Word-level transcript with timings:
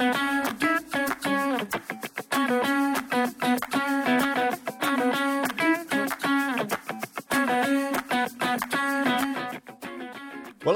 Well, 0.00 0.08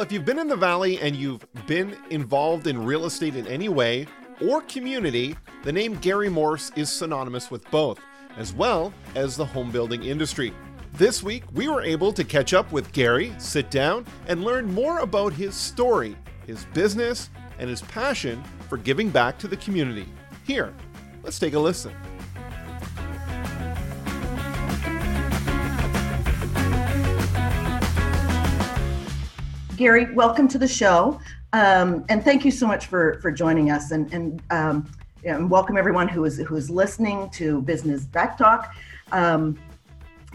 if 0.03 0.13
you've 0.13 0.27
been 0.27 0.39
in 0.39 0.49
the 0.49 0.57
Valley 0.57 1.01
and 1.01 1.17
you've 1.17 1.47
been 1.67 1.97
involved 2.11 2.67
in 2.67 2.85
real 2.85 3.07
estate 3.07 3.35
in 3.35 3.47
any 3.47 3.71
way 3.71 4.07
or 4.43 4.61
community, 4.63 5.35
the 5.63 5.73
name 5.73 5.95
Gary 6.01 6.29
Morse 6.29 6.71
is 6.77 6.93
synonymous 6.93 7.51
with 7.51 7.71
both, 7.71 7.99
as 8.37 8.53
well 8.53 8.93
as 9.15 9.39
the 9.39 9.47
home 9.47 9.71
building 9.71 10.03
industry. 10.03 10.53
This 10.93 11.23
week, 11.23 11.45
we 11.55 11.69
were 11.69 11.81
able 11.81 12.13
to 12.13 12.25
catch 12.25 12.53
up 12.53 12.71
with 12.73 12.93
Gary, 12.93 13.33
sit 13.39 13.71
down, 13.71 14.05
and 14.29 14.45
learn 14.45 14.71
more 14.75 14.99
about 14.99 15.33
his 15.33 15.55
story, 15.55 16.15
his 16.47 16.67
business, 16.75 17.31
and 17.59 17.71
his 17.71 17.83
passion 17.83 18.43
for 18.75 18.79
giving 18.79 19.09
back 19.09 19.39
to 19.39 19.47
the 19.47 19.57
community. 19.59 20.05
Here, 20.45 20.75
let's 21.23 21.39
take 21.39 21.55
a 21.55 21.59
listen. 21.61 21.95
Gary, 29.77 30.13
welcome 30.15 30.49
to 30.49 30.59
the 30.59 30.67
show. 30.67 31.21
Um, 31.53 32.05
and 32.09 32.25
thank 32.25 32.45
you 32.45 32.51
so 32.51 32.67
much 32.67 32.87
for, 32.87 33.21
for 33.21 33.31
joining 33.31 33.71
us. 33.71 33.93
And, 33.93 34.13
and, 34.13 34.43
um, 34.51 34.91
and 35.25 35.49
welcome 35.49 35.77
everyone 35.77 36.09
who 36.09 36.25
is, 36.25 36.39
who 36.39 36.57
is 36.57 36.69
listening 36.69 37.31
to 37.31 37.63
Business 37.63 38.05
Back 38.07 38.37
Talk, 38.37 38.75
um, 39.13 39.57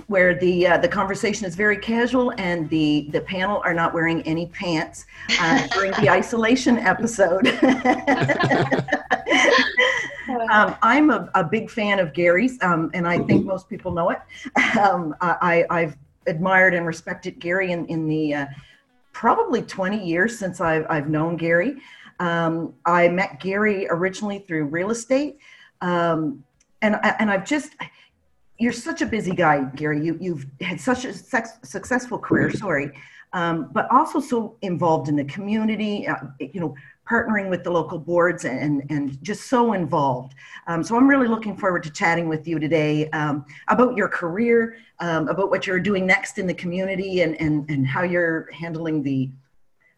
where 0.09 0.33
the, 0.33 0.65
uh, 0.65 0.77
the 0.77 0.87
conversation 0.87 1.45
is 1.45 1.55
very 1.55 1.77
casual 1.77 2.33
and 2.37 2.67
the, 2.69 3.07
the 3.11 3.21
panel 3.21 3.61
are 3.63 3.75
not 3.75 3.93
wearing 3.93 4.23
any 4.23 4.47
pants 4.47 5.05
uh, 5.39 5.67
during 5.67 5.91
the 6.01 6.09
isolation 6.09 6.77
episode. 6.79 7.47
Um, 10.51 10.75
I'm 10.83 11.09
a, 11.09 11.27
a, 11.33 11.43
big 11.43 11.71
fan 11.71 11.97
of 11.97 12.13
Gary's, 12.13 12.61
um, 12.61 12.91
and 12.93 13.07
I 13.07 13.17
think 13.17 13.45
most 13.45 13.67
people 13.67 13.91
know 13.91 14.11
it. 14.11 14.19
Um, 14.79 15.15
I, 15.21 15.65
have 15.71 15.97
admired 16.27 16.75
and 16.75 16.85
respected 16.85 17.39
Gary 17.39 17.71
in, 17.71 17.87
in 17.87 18.07
the 18.07 18.35
uh, 18.35 18.45
probably 19.11 19.63
20 19.63 20.03
years 20.03 20.37
since 20.37 20.61
I've, 20.61 20.85
I've 20.89 21.09
known 21.09 21.35
Gary. 21.35 21.81
Um, 22.19 22.73
I 22.85 23.07
met 23.07 23.39
Gary 23.39 23.87
originally 23.89 24.39
through 24.39 24.65
real 24.65 24.91
estate. 24.91 25.39
Um, 25.81 26.43
and, 26.81 26.97
and 27.03 27.31
I've 27.31 27.45
just, 27.45 27.75
you're 28.59 28.73
such 28.73 29.01
a 29.01 29.05
busy 29.05 29.31
guy, 29.31 29.63
Gary. 29.75 30.05
You, 30.05 30.17
you've 30.19 30.45
had 30.61 30.79
such 30.79 31.05
a 31.05 31.13
sex, 31.13 31.51
successful 31.63 32.19
career, 32.19 32.51
sorry, 32.51 32.91
um, 33.31 33.69
but 33.71 33.89
also 33.89 34.19
so 34.19 34.57
involved 34.61 35.07
in 35.07 35.15
the 35.15 35.23
community, 35.23 36.07
uh, 36.07 36.15
you 36.39 36.59
know, 36.59 36.75
partnering 37.09 37.49
with 37.49 37.63
the 37.63 37.71
local 37.71 37.97
boards 37.97 38.45
and, 38.45 38.83
and 38.89 39.21
just 39.23 39.47
so 39.47 39.73
involved. 39.73 40.35
Um, 40.67 40.83
so 40.83 40.95
I'm 40.95 41.07
really 41.07 41.27
looking 41.27 41.55
forward 41.55 41.83
to 41.83 41.89
chatting 41.89 42.27
with 42.27 42.47
you 42.47 42.59
today 42.59 43.09
um, 43.11 43.45
about 43.69 43.95
your 43.95 44.09
career, 44.09 44.77
um, 44.99 45.27
about 45.29 45.49
what 45.49 45.65
you're 45.65 45.79
doing 45.79 46.05
next 46.05 46.37
in 46.37 46.45
the 46.45 46.53
community 46.53 47.21
and, 47.21 47.39
and, 47.41 47.67
and 47.69 47.87
how 47.87 48.03
you're 48.03 48.51
handling 48.51 49.01
the 49.01 49.31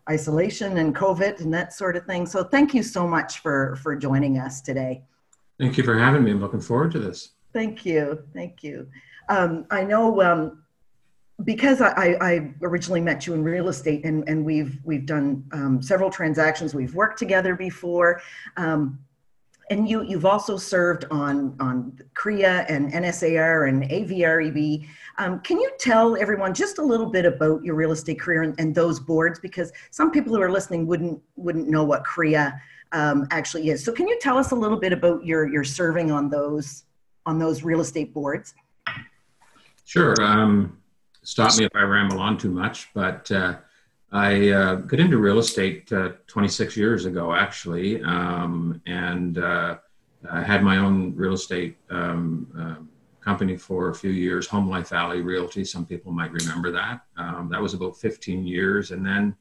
isolation 0.10 0.78
and 0.78 0.96
COVID 0.96 1.42
and 1.42 1.54
that 1.54 1.74
sort 1.74 1.98
of 1.98 2.06
thing. 2.06 2.26
So 2.26 2.44
thank 2.44 2.74
you 2.74 2.84
so 2.84 3.08
much 3.08 3.40
for, 3.40 3.76
for 3.78 3.96
joining 3.96 4.38
us 4.38 4.62
today. 4.62 5.02
Thank 5.60 5.78
you 5.78 5.84
for 5.84 5.98
having 5.98 6.24
me. 6.24 6.32
I'm 6.32 6.40
looking 6.40 6.62
forward 6.62 6.92
to 6.92 7.00
this. 7.00 7.32
Thank 7.54 7.86
you. 7.86 8.24
Thank 8.34 8.64
you. 8.64 8.88
Um, 9.30 9.66
I 9.72 9.84
know 9.84 10.22
um, 10.22 10.62
because 11.44 11.82
I, 11.82 12.18
I, 12.22 12.54
originally 12.62 13.02
met 13.02 13.26
you 13.26 13.34
in 13.34 13.44
real 13.44 13.70
estate 13.70 14.06
and, 14.06 14.28
and 14.28 14.44
we've 14.46 14.80
we've 14.84 15.06
done 15.06 15.44
um, 15.54 15.82
several 15.82 16.10
transactions 16.10 16.74
we've 16.74 16.94
worked 16.94 17.18
together 17.18 17.56
before 17.56 18.22
um, 18.58 19.00
and 19.70 19.88
you 19.88 20.04
you've 20.04 20.26
also 20.26 20.58
served 20.58 21.06
on 21.12 21.56
on 21.60 21.98
CREA 22.14 22.66
and 22.70 22.92
NSAR 22.92 23.70
and 23.70 23.84
AVREB 23.84 24.88
um, 25.18 25.40
can 25.40 25.60
you 25.60 25.72
tell 25.80 26.18
everyone 26.18 26.54
just 26.54 26.78
a 26.78 26.84
little 26.84 27.10
bit 27.10 27.26
about 27.26 27.64
your 27.64 27.76
real 27.76 27.92
estate 27.92 28.20
career 28.20 28.44
and, 28.44 28.60
and 28.60 28.76
those 28.76 29.00
boards 29.00 29.40
because 29.40 29.72
some 29.90 30.12
people 30.12 30.36
who 30.36 30.42
are 30.42 30.52
listening 30.52 30.86
wouldn't 30.86 31.22
wouldn't 31.36 31.68
know 31.68 31.84
what 31.84 32.04
CREA 32.04 32.54
um, 32.92 33.26
actually 33.32 33.70
is 33.70 33.84
so 33.84 33.92
can 33.92 34.08
you 34.08 34.20
tell 34.20 34.38
us 34.38 34.52
a 34.52 34.56
little 34.56 34.80
bit 34.80 34.94
about 34.94 35.26
your 35.26 35.48
your 35.48 35.64
serving 35.64 36.12
on 36.12 36.30
those 36.30 36.84
on 37.26 37.40
those 37.40 37.64
real 37.64 37.82
estate 37.82 38.14
boards 38.14 38.54
sure 39.86 40.16
um, 40.22 40.82
stop 41.24 41.58
me 41.58 41.66
if 41.66 41.76
I 41.76 41.82
ramble 41.82 42.20
on 42.20 42.38
too 42.38 42.52
much, 42.52 42.90
but 42.94 43.32
uh, 43.32 43.58
I 44.12 44.50
uh, 44.50 44.76
got 44.76 45.00
into 45.00 45.18
real 45.18 45.40
estate 45.40 45.92
uh, 45.94 46.12
26 46.28 46.76
years 46.76 47.06
ago, 47.06 47.34
actually, 47.34 48.04
um, 48.04 48.82
and 48.86 49.38
uh, 49.38 49.78
I 50.30 50.44
had 50.44 50.64
my 50.64 50.78
own 50.78 51.16
real 51.16 51.34
estate 51.34 51.78
um, 51.90 52.48
uh, 52.58 52.84
company 53.24 53.56
for 53.56 53.90
a 53.90 53.96
few 53.96 54.12
years, 54.12 54.48
Home 54.48 54.70
Life 54.70 54.90
Valley 54.90 55.22
Realty. 55.22 55.64
Some 55.64 55.86
people 55.86 56.12
might 56.12 56.32
remember 56.32 56.72
that. 56.72 57.02
Um, 57.18 57.50
that 57.52 57.62
was 57.62 57.74
about 57.74 57.98
15 57.98 58.46
years, 58.46 58.92
and 58.92 59.06
then 59.06 59.36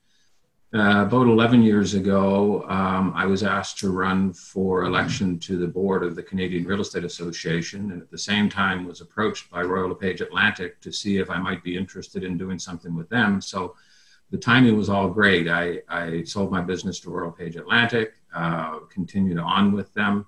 uh, 0.72 1.04
about 1.04 1.26
11 1.26 1.62
years 1.62 1.94
ago, 1.94 2.64
um, 2.68 3.12
I 3.16 3.26
was 3.26 3.42
asked 3.42 3.78
to 3.78 3.90
run 3.90 4.32
for 4.32 4.84
election 4.84 5.36
to 5.40 5.58
the 5.58 5.66
board 5.66 6.04
of 6.04 6.14
the 6.14 6.22
Canadian 6.22 6.64
Real 6.64 6.80
Estate 6.80 7.02
Association, 7.02 7.90
and 7.90 8.00
at 8.00 8.10
the 8.10 8.18
same 8.18 8.48
time 8.48 8.86
was 8.86 9.00
approached 9.00 9.50
by 9.50 9.62
Royal 9.62 9.88
LePage 9.88 10.20
Atlantic 10.20 10.80
to 10.82 10.92
see 10.92 11.18
if 11.18 11.28
I 11.28 11.38
might 11.38 11.64
be 11.64 11.76
interested 11.76 12.22
in 12.22 12.38
doing 12.38 12.60
something 12.60 12.94
with 12.94 13.08
them. 13.08 13.40
So 13.40 13.74
the 14.30 14.38
timing 14.38 14.76
was 14.76 14.88
all 14.88 15.08
great. 15.08 15.48
I, 15.48 15.80
I 15.88 16.22
sold 16.22 16.52
my 16.52 16.60
business 16.60 17.00
to 17.00 17.10
Royal 17.10 17.30
LePage 17.30 17.56
Atlantic, 17.56 18.12
uh, 18.32 18.78
continued 18.90 19.38
on 19.38 19.72
with 19.72 19.92
them, 19.94 20.26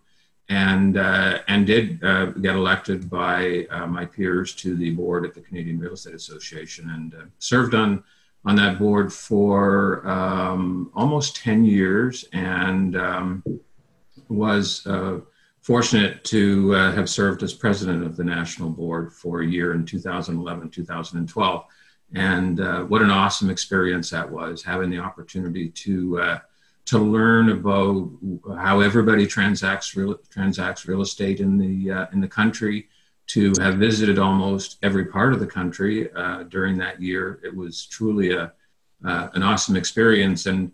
and 0.48 0.98
uh, 0.98 1.38
and 1.46 1.68
did 1.68 2.02
uh, 2.02 2.26
get 2.32 2.56
elected 2.56 3.08
by 3.08 3.68
uh, 3.70 3.86
my 3.86 4.04
peers 4.04 4.56
to 4.56 4.74
the 4.74 4.90
board 4.90 5.24
at 5.24 5.34
the 5.34 5.40
Canadian 5.40 5.78
Real 5.78 5.92
Estate 5.92 6.14
Association, 6.14 6.90
and 6.90 7.14
uh, 7.14 7.24
served 7.38 7.76
on 7.76 8.02
on 8.44 8.56
that 8.56 8.78
board 8.78 9.12
for 9.12 10.06
um, 10.06 10.90
almost 10.94 11.36
10 11.36 11.64
years 11.64 12.24
and 12.32 12.96
um, 12.96 13.44
was 14.28 14.86
uh, 14.86 15.20
fortunate 15.60 16.24
to 16.24 16.74
uh, 16.74 16.92
have 16.92 17.08
served 17.08 17.42
as 17.42 17.54
president 17.54 18.04
of 18.04 18.16
the 18.16 18.24
national 18.24 18.70
board 18.70 19.12
for 19.12 19.42
a 19.42 19.46
year 19.46 19.74
in 19.74 19.86
2011 19.86 20.70
2012 20.70 21.64
and 22.14 22.60
uh, 22.60 22.82
what 22.84 23.00
an 23.00 23.10
awesome 23.10 23.48
experience 23.48 24.10
that 24.10 24.30
was 24.30 24.62
having 24.62 24.90
the 24.90 24.98
opportunity 24.98 25.68
to 25.70 26.20
uh, 26.20 26.38
to 26.84 26.98
learn 26.98 27.50
about 27.50 28.10
how 28.58 28.80
everybody 28.80 29.26
transacts 29.26 29.96
real 29.96 30.18
transacts 30.30 30.86
real 30.86 31.00
estate 31.00 31.40
in 31.40 31.56
the 31.58 31.90
uh, 31.90 32.06
in 32.12 32.20
the 32.20 32.28
country 32.28 32.88
to 33.32 33.52
have 33.60 33.76
visited 33.76 34.18
almost 34.18 34.78
every 34.82 35.06
part 35.06 35.32
of 35.32 35.40
the 35.40 35.46
country 35.46 36.12
uh, 36.12 36.42
during 36.44 36.76
that 36.76 37.00
year. 37.00 37.40
It 37.42 37.54
was 37.54 37.86
truly 37.86 38.32
a 38.32 38.52
uh, 39.04 39.28
an 39.34 39.42
awesome 39.42 39.74
experience, 39.74 40.46
and 40.46 40.70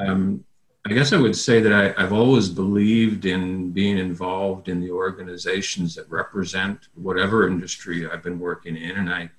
um, 0.00 0.42
I 0.86 0.94
guess 0.94 1.12
I 1.12 1.18
would 1.18 1.36
say 1.36 1.60
that 1.60 1.72
I, 1.72 2.00
have 2.00 2.14
always 2.14 2.48
believed 2.48 3.26
in 3.26 3.72
being 3.72 3.98
involved 3.98 4.68
in 4.68 4.80
the 4.80 4.90
organizations 4.90 5.94
that 5.96 6.08
represent 6.08 6.88
whatever 6.94 7.46
industry 7.46 8.08
I've 8.08 8.22
been 8.22 8.38
working 8.38 8.76
in, 8.76 8.92
and 8.92 9.10
I 9.12 9.30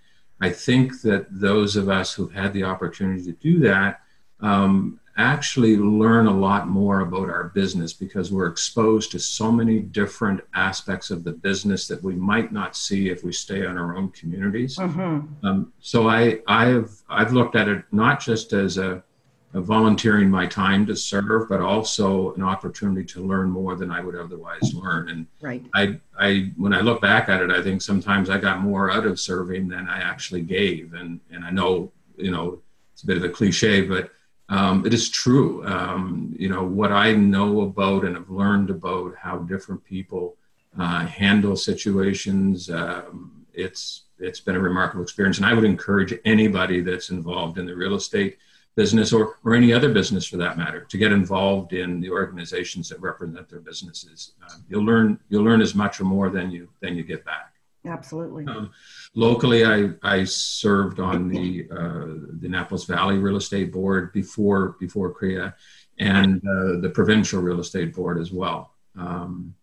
I 0.42 0.50
think 0.50 1.02
that 1.02 1.28
those 1.31 1.75
of 1.75 1.90
us 1.90 2.14
who've 2.14 2.31
had 2.31 2.53
the 2.53 2.66
opportunity 2.66 3.24
to 3.24 3.31
do 3.31 3.59
that 3.62 4.02
um, 4.42 5.00
actually 5.19 5.75
learn 5.75 6.28
a 6.28 6.34
lot 6.34 6.69
more 6.69 7.02
about 7.02 7.30
our 7.30 7.50
business 7.50 7.91
because 7.91 8.31
we're 8.31 8.47
exposed 8.47 9.12
to 9.12 9.19
so 9.19 9.52
many 9.52 9.81
different 9.81 10.40
aspects 10.56 11.09
of 11.12 11.25
the 11.25 11.34
business 11.34 11.88
that 11.90 12.02
we 12.02 12.16
might 12.16 12.53
not 12.53 12.75
see 12.75 13.09
if 13.09 13.22
we 13.22 13.34
stay 13.34 13.66
in 13.66 13.78
our 13.78 13.97
own 13.97 14.09
communities. 14.12 14.78
Mm-hmm. 14.78 15.46
Um, 15.46 15.74
so 15.81 16.07
I, 16.07 16.40
I've 16.47 17.03
I've 17.09 17.34
looked 17.34 17.57
at 17.57 17.68
it 17.68 17.84
not 17.91 18.22
just 18.22 18.53
as 18.53 18.78
a, 18.78 19.03
a, 19.53 19.59
volunteering 19.59 20.30
my 20.30 20.47
time 20.47 20.85
to 20.85 20.96
serve, 20.96 21.50
but 21.50 21.59
also 21.59 22.34
an 22.36 22.41
opportunity 22.41 23.03
to 23.03 23.22
learn 23.22 23.50
more 23.50 23.75
than 23.75 23.91
I 23.91 24.00
would 24.00 24.15
otherwise 24.15 24.74
learn. 24.74 25.10
And 25.10 25.27
right. 25.42 25.65
I, 25.75 26.00
I 26.18 26.51
when 26.56 26.74
I 26.74 26.80
look 26.80 27.01
back 27.01 27.27
at 27.27 27.42
it, 27.42 27.51
I 27.51 27.62
think 27.62 27.81
sometimes 27.81 28.30
I 28.30 28.38
got 28.38 28.62
more 28.62 28.89
out 28.89 29.06
of 29.06 29.19
serving 29.19 29.68
than 29.68 29.89
I 29.89 30.00
actually 30.00 30.44
gave. 30.44 30.94
And 30.94 31.19
and 31.30 31.44
I 31.44 31.51
know 31.51 31.92
you 32.15 32.31
know 32.31 32.62
it's 32.94 33.04
a 33.04 33.07
bit 33.07 33.18
of 33.18 33.24
a 33.25 33.30
cliche, 33.30 33.81
but 33.81 34.12
um, 34.50 34.86
it 34.86 34.94
is 34.94 35.10
true. 35.10 35.66
Um, 35.66 36.36
you 36.38 36.50
know, 36.50 36.63
what 36.63 36.92
I 36.92 37.13
know 37.13 37.62
about 37.62 38.04
and 38.04 38.16
have 38.16 38.30
learned 38.30 38.69
about 38.69 39.16
how 39.16 39.40
different 39.40 39.84
people 39.84 40.36
uh, 40.78 41.06
handle 41.06 41.56
situations, 41.56 42.69
um, 42.69 43.46
it's, 43.54 44.04
it's 44.19 44.40
been 44.40 44.56
a 44.56 44.60
remarkable 44.60 45.04
experience. 45.04 45.38
And 45.38 45.46
I 45.46 45.54
would 45.54 45.63
encourage 45.63 46.13
anybody 46.25 46.81
that's 46.81 47.10
involved 47.10 47.57
in 47.57 47.66
the 47.66 47.75
real 47.75 47.96
estate 47.96 48.38
business 48.75 49.13
or, 49.13 49.38
or 49.44 49.56
any 49.56 49.74
other 49.74 49.92
business 49.94 50.25
for 50.25 50.38
that 50.38 50.57
matter 50.57 50.81
to 50.81 50.98
get 50.98 51.12
involved 51.12 51.74
in 51.74 52.00
the 52.00 52.10
organizations 52.10 52.90
that 52.90 53.00
represent 53.01 53.50
their 53.50 53.60
businesses. 53.60 54.34
Uh, 54.44 54.56
you'll 54.68 54.86
learn, 54.86 55.19
you'll 55.30 55.44
learn 55.44 55.62
as 55.62 55.75
much 55.75 56.00
or 56.00 56.06
more 56.06 56.30
than 56.30 56.50
you, 56.50 56.69
than 56.80 56.96
you 56.96 57.04
get 57.04 57.24
back. 57.25 57.49
Absolutely. 57.86 58.46
Um, 58.46 58.72
locally, 59.16 59.66
I, 59.66 59.92
I 60.04 60.26
served 60.26 61.00
on 61.00 61.30
the 61.30 61.68
uh, 61.72 62.38
the 62.40 62.48
Annapolis 62.48 62.84
Valley 62.84 63.18
Real 63.18 63.38
Estate 63.38 63.72
Board 63.72 64.12
before 64.12 64.76
before 64.80 65.14
CREA, 65.14 65.54
and 65.98 66.38
uh, 66.38 66.80
the 66.81 66.92
provincial 66.94 67.42
real 67.42 67.60
estate 67.60 67.94
board 67.94 68.20
as 68.20 68.31
well. 68.31 68.74
Um, 68.98 69.56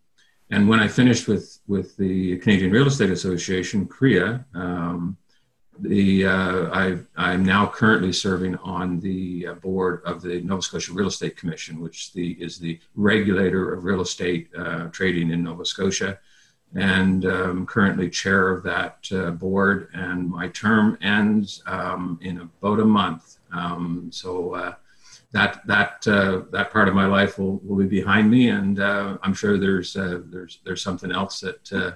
and 0.49 0.67
when 0.67 0.79
I 0.79 0.87
finished 0.87 1.27
with 1.27 1.59
with 1.67 1.95
the 1.97 2.37
Canadian 2.37 2.71
Real 2.71 2.87
Estate 2.87 3.11
Association, 3.11 3.85
CREA, 3.85 4.45
um, 4.55 5.17
the 5.79 6.25
uh, 6.25 6.97
I, 7.17 7.33
am 7.33 7.43
now 7.43 7.67
currently 7.67 8.13
serving 8.13 8.55
on 8.57 8.99
the 8.99 9.47
uh, 9.47 9.53
board 9.55 10.01
of 10.05 10.21
the 10.21 10.41
Nova 10.41 10.61
Scotia 10.61 10.93
Real 10.93 11.07
Estate 11.07 11.37
Commission, 11.37 11.79
which 11.79 12.13
the, 12.13 12.31
is 12.33 12.57
the 12.57 12.79
regulator 12.95 13.73
of 13.73 13.83
real 13.83 14.01
estate 14.01 14.49
uh, 14.57 14.87
trading 14.87 15.31
in 15.31 15.43
Nova 15.43 15.65
Scotia, 15.65 16.17
and 16.75 17.25
um, 17.25 17.65
currently 17.65 18.09
chair 18.09 18.49
of 18.49 18.63
that 18.63 19.07
uh, 19.11 19.31
board. 19.31 19.89
And 19.93 20.29
my 20.29 20.49
term 20.49 20.97
ends 21.01 21.63
um, 21.65 22.19
in 22.21 22.41
about 22.41 22.79
a 22.79 22.85
month, 22.85 23.37
um, 23.51 24.09
so 24.11 24.53
uh, 24.53 24.73
that 25.31 25.65
that 25.67 26.07
uh, 26.07 26.43
that 26.51 26.71
part 26.71 26.87
of 26.87 26.93
my 26.93 27.05
life 27.05 27.37
will, 27.37 27.57
will 27.63 27.77
be 27.77 27.99
behind 27.99 28.29
me, 28.29 28.49
and 28.49 28.79
uh, 28.79 29.17
I'm 29.23 29.33
sure 29.33 29.57
there's 29.57 29.95
uh, 29.95 30.21
there's 30.25 30.59
there's 30.65 30.81
something 30.81 31.11
else 31.11 31.41
that 31.41 31.73
uh, 31.73 31.91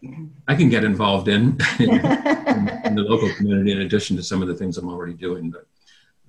I 0.47 0.55
can 0.55 0.69
get 0.69 0.83
involved 0.83 1.27
in, 1.27 1.57
in, 1.79 1.89
in 1.89 2.95
the 2.95 3.05
local 3.07 3.33
community 3.35 3.71
in 3.71 3.81
addition 3.81 4.17
to 4.17 4.23
some 4.23 4.41
of 4.41 4.47
the 4.47 4.55
things 4.55 4.77
I'm 4.77 4.89
already 4.89 5.13
doing. 5.13 5.49
But 5.49 5.67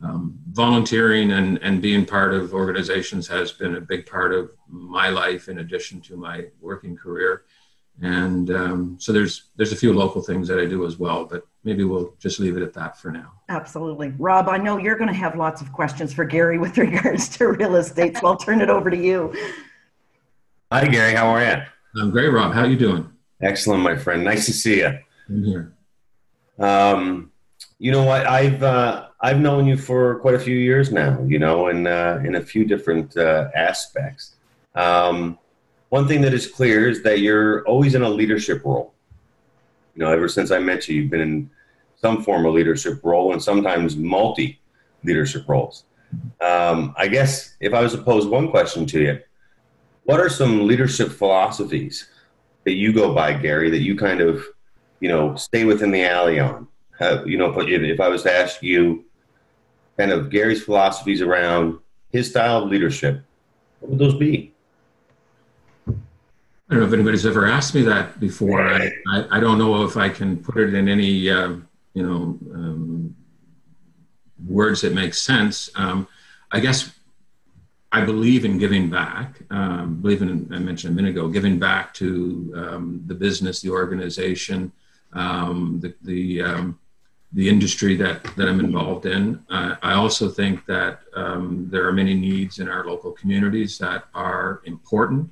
um, 0.02 0.38
volunteering 0.50 1.32
and 1.32 1.58
and 1.62 1.82
being 1.82 2.06
part 2.06 2.34
of 2.34 2.54
organizations 2.54 3.26
has 3.28 3.50
been 3.50 3.76
a 3.76 3.80
big 3.80 4.06
part 4.06 4.32
of 4.32 4.50
my 4.68 5.08
life 5.08 5.48
in 5.48 5.58
addition 5.58 6.00
to 6.02 6.16
my 6.16 6.46
working 6.60 6.96
career 6.96 7.44
and 8.00 8.50
um, 8.50 8.96
so 8.98 9.12
there's 9.12 9.50
there's 9.56 9.72
a 9.72 9.76
few 9.76 9.92
local 9.92 10.22
things 10.22 10.48
that 10.48 10.58
I 10.58 10.66
do 10.66 10.86
as 10.86 10.98
well, 10.98 11.24
but 11.24 11.46
maybe 11.64 11.84
we'll 11.84 12.14
just 12.18 12.40
leave 12.40 12.56
it 12.56 12.62
at 12.62 12.72
that 12.74 12.98
for 12.98 13.10
now. 13.10 13.32
Absolutely, 13.48 14.14
Rob. 14.18 14.48
I 14.48 14.56
know 14.56 14.78
you're 14.78 14.96
going 14.96 15.10
to 15.10 15.14
have 15.14 15.36
lots 15.36 15.60
of 15.60 15.72
questions 15.72 16.12
for 16.12 16.24
Gary 16.24 16.58
with 16.58 16.76
regards 16.78 17.28
to 17.36 17.48
real 17.48 17.76
estate, 17.76 18.16
so 18.16 18.26
I'll 18.26 18.36
turn 18.36 18.60
it 18.60 18.70
over 18.70 18.90
to 18.90 18.96
you. 18.96 19.34
Hi, 20.72 20.86
Gary. 20.88 21.14
How 21.14 21.28
are 21.28 21.44
you? 21.44 21.62
I'm 22.00 22.10
great, 22.10 22.28
Rob. 22.28 22.54
How 22.54 22.62
are 22.62 22.66
you 22.66 22.78
doing? 22.78 23.10
Excellent, 23.42 23.82
my 23.82 23.96
friend. 23.96 24.24
Nice 24.24 24.46
to 24.46 24.52
see 24.52 24.78
you. 24.78 24.98
I'm 25.28 25.44
here. 25.44 25.74
Um, 26.58 27.30
you 27.78 27.92
know 27.92 28.04
what? 28.04 28.26
I've 28.26 28.62
uh, 28.62 29.08
I've 29.20 29.38
known 29.38 29.66
you 29.66 29.76
for 29.76 30.18
quite 30.20 30.34
a 30.34 30.38
few 30.38 30.56
years 30.56 30.90
now. 30.90 31.22
You 31.24 31.38
know, 31.38 31.68
in 31.68 31.86
uh, 31.86 32.22
in 32.24 32.36
a 32.36 32.40
few 32.40 32.64
different 32.64 33.16
uh, 33.16 33.48
aspects. 33.54 34.36
Um, 34.74 35.38
one 35.92 36.08
thing 36.08 36.22
that 36.22 36.32
is 36.32 36.46
clear 36.46 36.88
is 36.88 37.02
that 37.02 37.18
you're 37.18 37.62
always 37.64 37.94
in 37.94 38.00
a 38.00 38.08
leadership 38.08 38.64
role. 38.64 38.94
You 39.94 40.02
know, 40.02 40.10
ever 40.10 40.26
since 40.26 40.50
I 40.50 40.58
met 40.58 40.88
you, 40.88 41.02
you've 41.02 41.10
been 41.10 41.20
in 41.20 41.50
some 42.00 42.24
form 42.24 42.46
of 42.46 42.54
leadership 42.54 43.00
role 43.02 43.34
and 43.34 43.42
sometimes 43.42 43.94
multi 43.94 44.58
leadership 45.04 45.46
roles. 45.46 45.84
Um, 46.40 46.94
I 46.96 47.08
guess 47.08 47.56
if 47.60 47.74
I 47.74 47.82
was 47.82 47.92
to 47.92 48.00
pose 48.00 48.26
one 48.26 48.50
question 48.50 48.86
to 48.86 49.02
you, 49.02 49.20
what 50.04 50.18
are 50.18 50.30
some 50.30 50.66
leadership 50.66 51.12
philosophies 51.12 52.08
that 52.64 52.72
you 52.72 52.94
go 52.94 53.12
by, 53.14 53.34
Gary, 53.34 53.68
that 53.68 53.82
you 53.82 53.94
kind 53.94 54.22
of, 54.22 54.42
you 55.00 55.10
know, 55.10 55.36
stay 55.36 55.64
within 55.64 55.90
the 55.90 56.06
alley 56.06 56.40
on? 56.40 56.68
You 57.26 57.36
know, 57.36 57.52
if 57.54 58.00
I 58.00 58.08
was 58.08 58.22
to 58.22 58.32
ask 58.32 58.62
you 58.62 59.04
kind 59.98 60.10
of 60.10 60.30
Gary's 60.30 60.64
philosophies 60.64 61.20
around 61.20 61.80
his 62.10 62.30
style 62.30 62.62
of 62.62 62.70
leadership, 62.70 63.22
what 63.80 63.90
would 63.90 63.98
those 63.98 64.14
be? 64.14 64.51
I 66.72 66.74
don't 66.76 66.84
know 66.84 66.88
if 66.88 66.94
anybody's 66.94 67.26
ever 67.26 67.46
asked 67.46 67.74
me 67.74 67.82
that 67.82 68.18
before. 68.18 68.66
I, 68.66 68.90
I, 69.06 69.26
I 69.32 69.40
don't 69.40 69.58
know 69.58 69.84
if 69.84 69.98
I 69.98 70.08
can 70.08 70.38
put 70.42 70.56
it 70.56 70.72
in 70.72 70.88
any, 70.88 71.28
uh, 71.28 71.56
you 71.92 72.02
know, 72.02 72.38
um, 72.54 73.14
words 74.48 74.80
that 74.80 74.94
make 74.94 75.12
sense. 75.12 75.68
Um, 75.74 76.08
I 76.50 76.60
guess 76.60 76.90
I 77.92 78.06
believe 78.06 78.46
in 78.46 78.56
giving 78.56 78.88
back. 78.88 79.42
Um, 79.50 80.00
believe 80.00 80.22
in, 80.22 80.48
I 80.50 80.60
mentioned 80.60 80.94
a 80.94 80.96
minute 80.96 81.10
ago, 81.10 81.28
giving 81.28 81.58
back 81.58 81.92
to 81.92 82.54
um, 82.56 83.02
the 83.04 83.14
business, 83.14 83.60
the 83.60 83.68
organization, 83.68 84.72
um, 85.12 85.78
the, 85.78 85.94
the, 86.00 86.40
um, 86.40 86.78
the 87.34 87.50
industry 87.50 87.96
that, 87.96 88.24
that 88.36 88.48
I'm 88.48 88.60
involved 88.60 89.04
in. 89.04 89.44
Uh, 89.50 89.74
I 89.82 89.92
also 89.92 90.30
think 90.30 90.64
that 90.64 91.00
there 91.14 91.86
are 91.86 91.92
many 91.92 92.14
needs 92.14 92.60
in 92.60 92.68
our 92.70 92.86
local 92.86 93.12
communities 93.12 93.76
that 93.76 94.04
are 94.14 94.62
important 94.64 95.30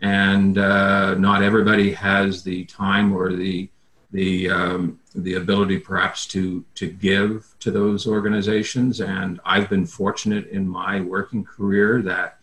and 0.00 0.58
uh, 0.58 1.14
not 1.14 1.42
everybody 1.42 1.92
has 1.92 2.42
the 2.42 2.64
time 2.64 3.12
or 3.12 3.32
the 3.32 3.68
the 4.12 4.48
um, 4.50 5.00
the 5.14 5.34
ability 5.34 5.78
perhaps 5.78 6.26
to 6.26 6.64
to 6.74 6.88
give 6.88 7.54
to 7.60 7.70
those 7.70 8.06
organizations. 8.06 9.00
And 9.00 9.40
I've 9.44 9.68
been 9.68 9.86
fortunate 9.86 10.48
in 10.48 10.68
my 10.68 11.00
working 11.00 11.44
career 11.44 12.02
that 12.02 12.38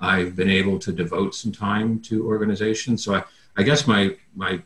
I've 0.00 0.36
been 0.36 0.50
able 0.50 0.78
to 0.80 0.92
devote 0.92 1.34
some 1.34 1.52
time 1.52 2.00
to 2.02 2.26
organizations. 2.26 3.04
So 3.04 3.14
I, 3.14 3.24
I 3.56 3.62
guess 3.62 3.86
my 3.86 4.16
my 4.34 4.62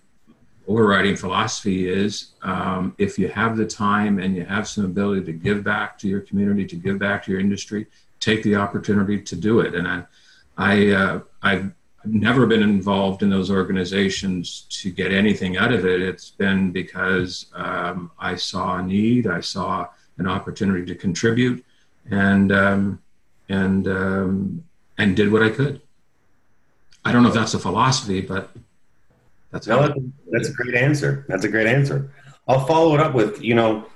overriding 0.67 1.17
philosophy 1.17 1.89
is 1.89 2.33
um, 2.43 2.95
if 2.99 3.19
you 3.19 3.29
have 3.29 3.57
the 3.57 3.67
time 3.67 4.19
and 4.19 4.37
you 4.37 4.45
have 4.45 4.69
some 4.69 4.85
ability 4.85 5.25
to 5.27 5.33
give 5.33 5.65
back 5.65 5.99
to 5.99 6.09
your 6.09 6.21
community 6.21 6.65
to 6.65 6.77
give 6.77 6.99
back 6.99 7.25
to 7.25 7.31
your 7.31 7.41
industry 7.41 7.87
take 8.21 8.43
the 8.43 8.55
opportunity 8.55 9.21
to 9.21 9.35
do 9.35 9.61
it. 9.61 9.75
And 9.75 9.89
I 9.89 10.05
I 10.57 10.89
uh, 10.89 11.21
I've 11.43 11.73
I've 12.03 12.15
never 12.15 12.47
been 12.47 12.63
involved 12.63 13.23
in 13.23 13.29
those 13.29 13.51
organizations 13.51 14.63
to 14.71 14.91
get 14.91 15.13
anything 15.13 15.59
out 15.59 15.73
of 15.73 15.85
it. 15.85 16.01
It's 16.01 16.31
been 16.31 16.73
because 16.73 17.47
um, 17.55 18.11
I 18.19 18.37
saw 18.37 18.79
a 18.79 18.83
need, 18.83 19.27
I 19.27 19.41
saw 19.41 19.87
an 20.17 20.27
opportunity 20.27 20.87
to 20.87 20.95
contribute, 20.95 21.65
and 22.11 22.53
um, 22.53 23.03
and 23.51 23.87
um, 23.87 24.65
and 24.97 25.15
did 25.15 25.31
what 25.31 25.43
I 25.43 25.51
could. 25.51 25.83
I 27.05 27.13
don't 27.13 27.23
know 27.23 27.29
if 27.29 27.35
that's 27.35 27.55
a 27.55 27.59
philosophy, 27.59 28.23
but 28.23 28.51
that's 29.51 29.67
no, 29.67 29.95
that's, 30.31 30.49
a 30.49 30.53
great 30.53 30.75
answer. 30.75 31.27
That's 31.29 31.45
a 31.45 31.49
great 31.49 31.67
answer. 31.67 32.13
I'll 32.49 32.65
follow 32.67 32.95
it 32.95 33.01
up 33.01 33.15
with 33.15 33.43
you 33.43 33.55
know 33.55 33.87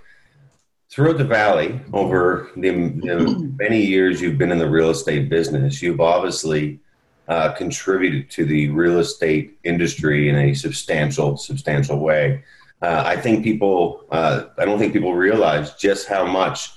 throughout 0.91 1.17
the 1.17 1.25
valley 1.25 1.81
over 1.93 2.51
the, 2.57 2.71
the 2.71 3.53
many 3.59 3.83
years 3.83 4.21
you've 4.21 4.39
been 4.39 4.53
in 4.53 4.59
the 4.59 4.69
real 4.69 4.91
estate 4.91 5.29
business, 5.29 5.83
you've 5.83 6.01
obviously 6.01 6.81
uh, 7.29 7.53
contributed 7.53 8.31
to 8.31 8.45
the 8.45 8.69
real 8.71 8.99
estate 8.99 9.59
industry 9.65 10.29
in 10.29 10.37
a 10.37 10.55
substantial, 10.55 11.37
substantial 11.37 11.99
way. 11.99 12.43
Uh, 12.83 13.03
I 13.07 13.17
think 13.17 13.43
people, 13.43 14.05
uh, 14.11 14.45
I 14.59 14.65
don't 14.65 14.79
think 14.79 14.93
people 14.93 15.15
realize 15.15 15.75
just 15.75 16.07
how 16.07 16.27
much 16.27 16.71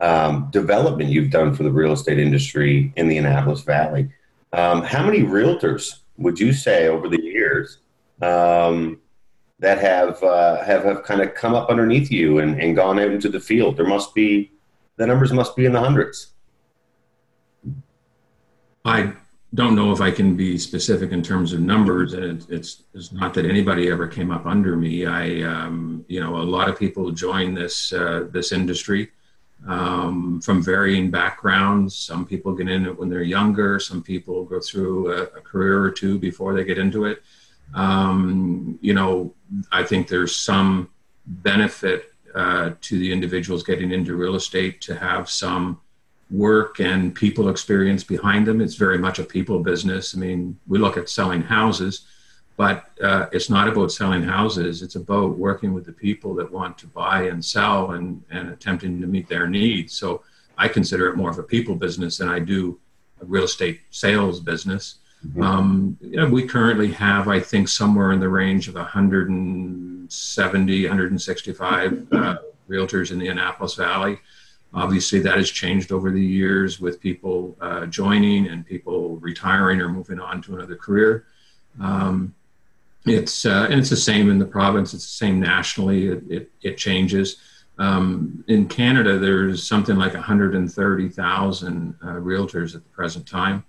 um, 0.00 0.48
development 0.50 1.10
you've 1.10 1.30
done 1.30 1.54
for 1.54 1.62
the 1.62 1.70
real 1.70 1.92
estate 1.92 2.18
industry 2.18 2.92
in 2.96 3.08
the 3.08 3.18
Annapolis 3.18 3.62
Valley. 3.62 4.10
Um, 4.52 4.82
how 4.82 5.04
many 5.04 5.20
realtors 5.20 5.98
would 6.16 6.38
you 6.38 6.52
say 6.52 6.88
over 6.88 7.08
the 7.08 7.20
years 7.20 7.78
um, 8.22 9.00
that 9.58 9.78
have, 9.78 10.22
uh, 10.22 10.62
have 10.62 10.84
have 10.84 11.02
kind 11.02 11.20
of 11.20 11.34
come 11.34 11.54
up 11.54 11.68
underneath 11.68 12.10
you 12.10 12.38
and, 12.38 12.60
and 12.60 12.76
gone 12.76 12.98
out 12.98 13.10
into 13.10 13.28
the 13.28 13.40
field? 13.40 13.76
There 13.76 13.86
must 13.86 14.14
be 14.14 14.52
the 14.96 15.06
numbers 15.06 15.32
must 15.32 15.56
be 15.56 15.64
in 15.64 15.72
the 15.72 15.80
hundreds. 15.80 16.28
I 18.84 19.14
don't 19.54 19.74
know 19.74 19.92
if 19.92 20.00
I 20.00 20.10
can 20.10 20.36
be 20.36 20.58
specific 20.58 21.10
in 21.10 21.22
terms 21.22 21.52
of 21.52 21.60
numbers, 21.60 22.12
and 22.14 22.24
it, 22.24 22.46
it's 22.50 22.82
it's 22.94 23.12
not 23.12 23.34
that 23.34 23.44
anybody 23.44 23.90
ever 23.90 24.06
came 24.06 24.30
up 24.30 24.46
under 24.46 24.76
me. 24.76 25.06
I, 25.06 25.42
um, 25.42 26.04
you 26.08 26.20
know, 26.20 26.36
a 26.36 26.42
lot 26.42 26.68
of 26.68 26.78
people 26.78 27.10
join 27.10 27.54
this 27.54 27.92
uh, 27.92 28.28
this 28.30 28.52
industry 28.52 29.10
um, 29.66 30.40
from 30.40 30.62
varying 30.62 31.10
backgrounds. 31.10 31.96
Some 31.96 32.24
people 32.24 32.54
get 32.54 32.68
in 32.68 32.86
it 32.86 32.96
when 32.96 33.08
they're 33.08 33.22
younger. 33.22 33.80
Some 33.80 34.02
people 34.02 34.44
go 34.44 34.60
through 34.60 35.12
a, 35.12 35.22
a 35.22 35.40
career 35.40 35.82
or 35.82 35.90
two 35.90 36.18
before 36.18 36.54
they 36.54 36.64
get 36.64 36.78
into 36.78 37.06
it. 37.06 37.22
Um, 37.74 38.78
you 38.80 38.94
know, 38.94 39.34
I 39.72 39.82
think 39.82 40.06
there's 40.08 40.34
some 40.34 40.90
benefit 41.26 42.12
uh, 42.34 42.72
to 42.80 42.98
the 42.98 43.12
individuals 43.12 43.64
getting 43.64 43.90
into 43.90 44.14
real 44.14 44.36
estate 44.36 44.80
to 44.82 44.94
have 44.94 45.28
some 45.28 45.80
work 46.30 46.80
and 46.80 47.14
people 47.14 47.48
experience 47.48 48.04
behind 48.04 48.46
them. 48.46 48.60
It's 48.60 48.76
very 48.76 48.98
much 48.98 49.18
a 49.18 49.24
people 49.24 49.60
business. 49.60 50.14
I 50.14 50.18
mean, 50.18 50.58
we 50.68 50.78
look 50.78 50.96
at 50.96 51.08
selling 51.08 51.42
houses, 51.42 52.02
but 52.56 52.90
uh, 53.02 53.26
it's 53.32 53.50
not 53.50 53.68
about 53.68 53.90
selling 53.90 54.22
houses. 54.22 54.82
It's 54.82 54.94
about 54.94 55.36
working 55.36 55.74
with 55.74 55.86
the 55.86 55.92
people 55.92 56.34
that 56.36 56.50
want 56.50 56.78
to 56.78 56.86
buy 56.86 57.24
and 57.24 57.44
sell 57.44 57.92
and, 57.92 58.22
and 58.30 58.50
attempting 58.50 59.00
to 59.00 59.06
meet 59.06 59.28
their 59.28 59.48
needs. 59.48 59.94
So 59.94 60.22
I 60.56 60.68
consider 60.68 61.08
it 61.08 61.16
more 61.16 61.30
of 61.30 61.38
a 61.38 61.42
people 61.42 61.74
business 61.74 62.18
than 62.18 62.28
I 62.28 62.38
do 62.38 62.78
a 63.20 63.24
real 63.24 63.44
estate 63.44 63.80
sales 63.90 64.40
business. 64.40 64.96
Mm-hmm. 65.26 65.42
Um, 65.42 65.98
you 66.00 66.16
know, 66.16 66.28
we 66.28 66.46
currently 66.46 66.92
have, 66.92 67.28
I 67.28 67.40
think, 67.40 67.68
somewhere 67.68 68.12
in 68.12 68.20
the 68.20 68.28
range 68.28 68.68
of 68.68 68.74
170, 68.74 70.86
165 70.86 72.12
uh, 72.12 72.36
realtors 72.68 73.10
in 73.10 73.18
the 73.18 73.28
Annapolis 73.28 73.74
Valley. 73.74 74.20
Obviously, 74.72 75.18
that 75.20 75.36
has 75.36 75.50
changed 75.50 75.90
over 75.90 76.10
the 76.10 76.24
years 76.24 76.80
with 76.80 77.00
people 77.00 77.56
uh, 77.60 77.86
joining 77.86 78.46
and 78.48 78.64
people 78.64 79.16
retiring 79.16 79.80
or 79.80 79.88
moving 79.88 80.20
on 80.20 80.40
to 80.42 80.54
another 80.54 80.76
career. 80.76 81.26
Um, 81.80 82.34
it's 83.06 83.46
uh, 83.46 83.66
and 83.70 83.80
it's 83.80 83.90
the 83.90 83.96
same 83.96 84.30
in 84.30 84.38
the 84.38 84.46
province. 84.46 84.94
It's 84.94 85.04
the 85.04 85.26
same 85.26 85.40
nationally. 85.40 86.08
It 86.08 86.22
it, 86.28 86.50
it 86.62 86.78
changes. 86.78 87.36
Um, 87.78 88.44
in 88.46 88.68
Canada, 88.68 89.18
there's 89.18 89.66
something 89.66 89.96
like 89.96 90.12
130,000 90.12 91.94
uh, 92.02 92.06
realtors 92.06 92.74
at 92.74 92.82
the 92.82 92.90
present 92.90 93.26
time. 93.26 93.64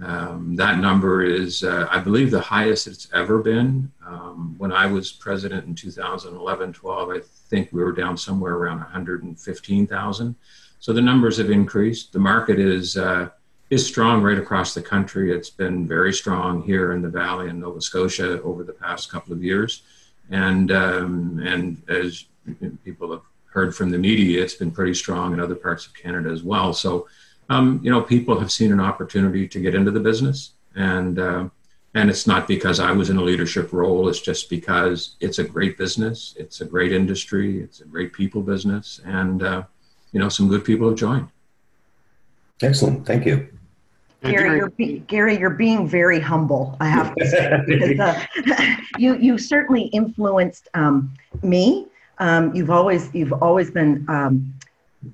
Um, 0.00 0.54
that 0.56 0.78
number 0.78 1.24
is, 1.24 1.64
uh, 1.64 1.88
I 1.90 1.98
believe, 1.98 2.30
the 2.30 2.40
highest 2.40 2.86
it's 2.86 3.08
ever 3.12 3.38
been. 3.38 3.90
Um, 4.06 4.54
when 4.58 4.72
I 4.72 4.86
was 4.86 5.10
president 5.10 5.66
in 5.66 5.74
2011 5.74 6.72
12, 6.72 7.10
I 7.10 7.20
think 7.48 7.70
we 7.72 7.82
were 7.82 7.92
down 7.92 8.16
somewhere 8.16 8.54
around 8.54 8.78
115,000. 8.78 10.34
So 10.80 10.92
the 10.92 11.02
numbers 11.02 11.38
have 11.38 11.50
increased. 11.50 12.12
The 12.12 12.18
market 12.20 12.58
is 12.58 12.96
uh, 12.96 13.30
is 13.70 13.86
strong 13.86 14.22
right 14.22 14.38
across 14.38 14.72
the 14.74 14.82
country. 14.82 15.32
It's 15.32 15.50
been 15.50 15.86
very 15.86 16.12
strong 16.12 16.62
here 16.62 16.92
in 16.92 17.02
the 17.02 17.08
Valley 17.08 17.48
and 17.48 17.60
Nova 17.60 17.80
Scotia 17.80 18.40
over 18.42 18.64
the 18.64 18.72
past 18.72 19.10
couple 19.10 19.32
of 19.32 19.42
years, 19.42 19.82
and 20.30 20.70
um, 20.70 21.42
and 21.44 21.82
as 21.88 22.24
people 22.84 23.10
have 23.10 23.22
heard 23.46 23.74
from 23.74 23.90
the 23.90 23.98
media, 23.98 24.42
it's 24.42 24.54
been 24.54 24.70
pretty 24.70 24.94
strong 24.94 25.32
in 25.32 25.40
other 25.40 25.54
parts 25.54 25.86
of 25.86 25.94
Canada 25.94 26.30
as 26.30 26.42
well. 26.42 26.72
So, 26.72 27.08
um, 27.48 27.80
you 27.82 27.90
know, 27.90 28.02
people 28.02 28.38
have 28.38 28.52
seen 28.52 28.72
an 28.72 28.80
opportunity 28.80 29.48
to 29.48 29.60
get 29.60 29.74
into 29.74 29.90
the 29.90 30.00
business, 30.00 30.52
and 30.74 31.18
uh, 31.18 31.48
and 31.94 32.10
it's 32.10 32.26
not 32.26 32.46
because 32.46 32.80
I 32.80 32.92
was 32.92 33.10
in 33.10 33.16
a 33.16 33.22
leadership 33.22 33.72
role. 33.72 34.08
It's 34.08 34.20
just 34.20 34.50
because 34.50 35.16
it's 35.20 35.38
a 35.38 35.44
great 35.44 35.78
business, 35.78 36.34
it's 36.38 36.60
a 36.60 36.64
great 36.64 36.92
industry, 36.92 37.60
it's 37.62 37.80
a 37.80 37.86
great 37.86 38.12
people 38.12 38.42
business, 38.42 39.00
and 39.04 39.42
uh, 39.42 39.62
you 40.12 40.20
know, 40.20 40.28
some 40.28 40.48
good 40.48 40.64
people 40.64 40.88
have 40.88 40.98
joined. 40.98 41.28
Excellent, 42.62 43.06
thank 43.06 43.24
you. 43.24 43.48
Gary, 44.22 44.58
you're 44.58 44.70
be, 44.70 44.98
Gary, 45.06 45.38
you're 45.38 45.50
being 45.50 45.86
very 45.86 46.18
humble. 46.18 46.76
I 46.80 46.88
have 46.88 47.14
to 47.14 47.26
say, 47.26 47.62
because 47.66 48.00
uh, 48.00 48.76
you 48.98 49.16
you 49.16 49.38
certainly 49.38 49.82
influenced 49.82 50.68
um, 50.74 51.14
me. 51.42 51.86
Um, 52.18 52.52
you've 52.52 52.70
always 52.70 53.14
you've 53.14 53.32
always 53.32 53.70
been 53.70 54.04
um, 54.08 54.52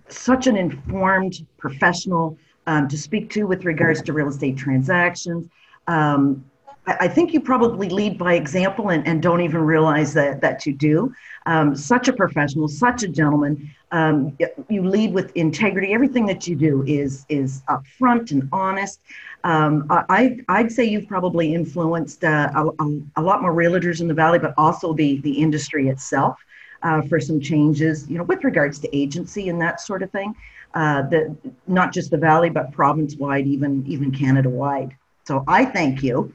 such 0.09 0.47
an 0.47 0.57
informed 0.57 1.47
professional 1.59 2.39
um, 2.67 2.89
to 2.89 2.97
speak 2.97 3.31
to 3.31 3.45
with 3.45 3.65
regards 3.65 4.03
to 4.03 4.13
real 4.13 4.29
estate 4.29 4.57
transactions. 4.57 5.49
Um, 5.87 6.45
I 6.87 7.09
think 7.09 7.33
you 7.33 7.41
probably 7.41 7.89
lead 7.89 8.19
by 8.19 8.35
example 8.35 8.91
and, 8.91 9.07
and 9.07 9.23
don't 9.23 9.41
even 9.41 9.63
realize 9.63 10.13
that, 10.15 10.43
that 10.43 10.67
you 10.67 10.75
do. 10.75 11.15
Um, 11.47 11.75
such 11.75 12.09
a 12.09 12.13
professional, 12.13 12.69
such 12.69 13.03
a 13.03 13.09
gentleman. 13.09 13.71
Um, 13.91 14.37
you 14.69 14.83
lead 14.83 15.15
with 15.15 15.35
integrity. 15.35 15.95
Everything 15.95 16.27
that 16.27 16.47
you 16.47 16.57
do 16.57 16.83
is 16.87 17.25
is 17.31 17.63
upfront 17.69 18.33
and 18.33 18.49
honest. 18.53 19.01
Um, 19.45 19.87
I, 19.91 20.39
I'd 20.49 20.73
say 20.73 20.85
you've 20.85 21.09
probably 21.09 21.55
influenced 21.55 22.25
uh, 22.25 22.51
a, 22.55 23.01
a, 23.17 23.23
lot 23.23 23.41
more 23.41 23.53
realtors 23.53 24.01
in 24.01 24.09
the 24.09 24.15
valley, 24.15 24.39
but 24.39 24.53
also 24.59 24.93
the 24.93 25.21
the 25.21 25.33
industry 25.33 25.89
itself 25.89 26.39
uh, 26.85 27.03
for 27.03 27.19
some 27.19 27.41
changes. 27.41 28.09
You 28.09 28.19
know, 28.19 28.25
with 28.25 28.45
regards 28.45 28.79
to 28.81 28.97
agency 28.97 29.49
and 29.49 29.61
that 29.61 29.81
sort 29.81 30.03
of 30.03 30.11
thing. 30.11 30.35
Uh, 30.75 31.03
the 31.03 31.37
not 31.69 31.93
just 31.93 32.11
the 32.11 32.19
valley, 32.19 32.51
but 32.51 32.73
province 32.73 33.15
wide, 33.17 33.47
even 33.47 33.85
even 33.87 34.11
Canada 34.11 34.49
wide. 34.49 34.97
So 35.25 35.45
I 35.47 35.65
thank 35.65 36.03
you. 36.03 36.33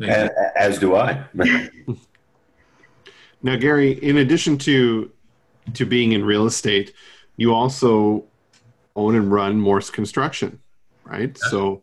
As, 0.00 0.30
as 0.56 0.78
do 0.78 0.96
I. 0.96 1.24
now, 3.42 3.56
Gary, 3.56 3.92
in 3.92 4.18
addition 4.18 4.58
to 4.58 5.10
to 5.74 5.86
being 5.86 6.12
in 6.12 6.24
real 6.24 6.46
estate, 6.46 6.92
you 7.36 7.54
also 7.54 8.24
own 8.94 9.14
and 9.14 9.32
run 9.32 9.58
Morse 9.58 9.88
Construction, 9.88 10.60
right? 11.04 11.36
So 11.38 11.82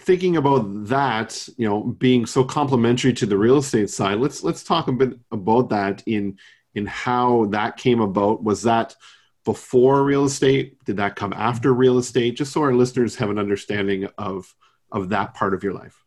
thinking 0.00 0.36
about 0.36 0.86
that, 0.86 1.48
you 1.56 1.68
know, 1.68 1.82
being 1.82 2.26
so 2.26 2.44
complementary 2.44 3.12
to 3.14 3.26
the 3.26 3.36
real 3.36 3.58
estate 3.58 3.90
side, 3.90 4.18
let's 4.18 4.42
let's 4.42 4.64
talk 4.64 4.88
a 4.88 4.92
bit 4.92 5.18
about 5.30 5.68
that 5.70 6.02
in 6.06 6.38
in 6.74 6.86
how 6.86 7.46
that 7.46 7.76
came 7.76 8.00
about. 8.00 8.42
Was 8.42 8.62
that 8.62 8.94
before 9.44 10.04
real 10.04 10.24
estate? 10.24 10.82
Did 10.84 10.96
that 10.98 11.16
come 11.16 11.32
after 11.32 11.72
real 11.72 11.98
estate? 11.98 12.36
Just 12.36 12.52
so 12.52 12.62
our 12.62 12.74
listeners 12.74 13.16
have 13.16 13.30
an 13.30 13.38
understanding 13.38 14.08
of 14.18 14.54
of 14.92 15.08
that 15.10 15.34
part 15.34 15.54
of 15.54 15.62
your 15.62 15.74
life. 15.74 16.02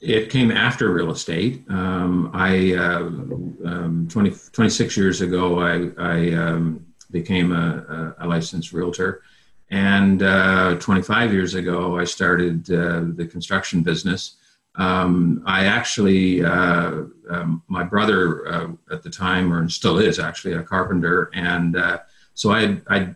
It 0.00 0.30
came 0.30 0.50
after 0.50 0.90
real 0.92 1.10
estate. 1.10 1.64
Um, 1.68 2.30
I 2.32 2.72
uh, 2.72 3.00
um, 3.00 4.08
20, 4.10 4.34
26 4.52 4.96
years 4.96 5.20
ago, 5.20 5.60
I, 5.60 5.90
I 5.98 6.32
um, 6.32 6.86
became 7.10 7.52
a, 7.52 8.14
a, 8.18 8.26
licensed 8.26 8.72
realtor, 8.72 9.22
and 9.70 10.22
uh, 10.22 10.76
25 10.80 11.32
years 11.32 11.54
ago, 11.54 11.96
I 11.96 12.04
started 12.04 12.70
uh, 12.70 13.04
the 13.14 13.26
construction 13.30 13.82
business. 13.82 14.36
Um, 14.74 15.42
I 15.46 15.66
actually, 15.66 16.44
uh, 16.44 17.04
um, 17.30 17.62
my 17.68 17.84
brother 17.84 18.48
uh, 18.48 18.68
at 18.90 19.02
the 19.04 19.10
time, 19.10 19.52
or 19.52 19.68
still 19.68 19.98
is 19.98 20.18
actually, 20.18 20.54
a 20.54 20.62
carpenter, 20.62 21.30
and 21.34 21.76
uh, 21.76 21.98
so 22.34 22.50
I, 22.50 22.78
I 22.88 23.14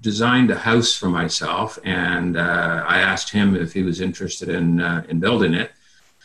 designed 0.00 0.50
a 0.50 0.58
house 0.58 0.94
for 0.94 1.08
myself, 1.08 1.78
and 1.82 2.36
uh, 2.36 2.84
I 2.86 2.98
asked 2.98 3.30
him 3.30 3.56
if 3.56 3.72
he 3.72 3.82
was 3.82 4.00
interested 4.00 4.48
in 4.48 4.80
in 5.08 5.18
building 5.18 5.54
it, 5.54 5.72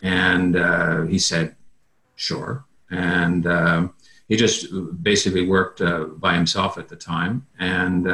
and 0.02 1.10
he 1.10 1.18
said, 1.18 1.56
"Sure." 2.16 2.66
And 2.92 3.48
um, 3.48 3.94
he 4.28 4.36
just 4.36 4.68
basically 5.02 5.48
worked 5.48 5.82
by 6.20 6.36
himself 6.36 6.78
at 6.78 6.90
the 6.90 6.96
time, 6.96 7.48
and 7.60 8.08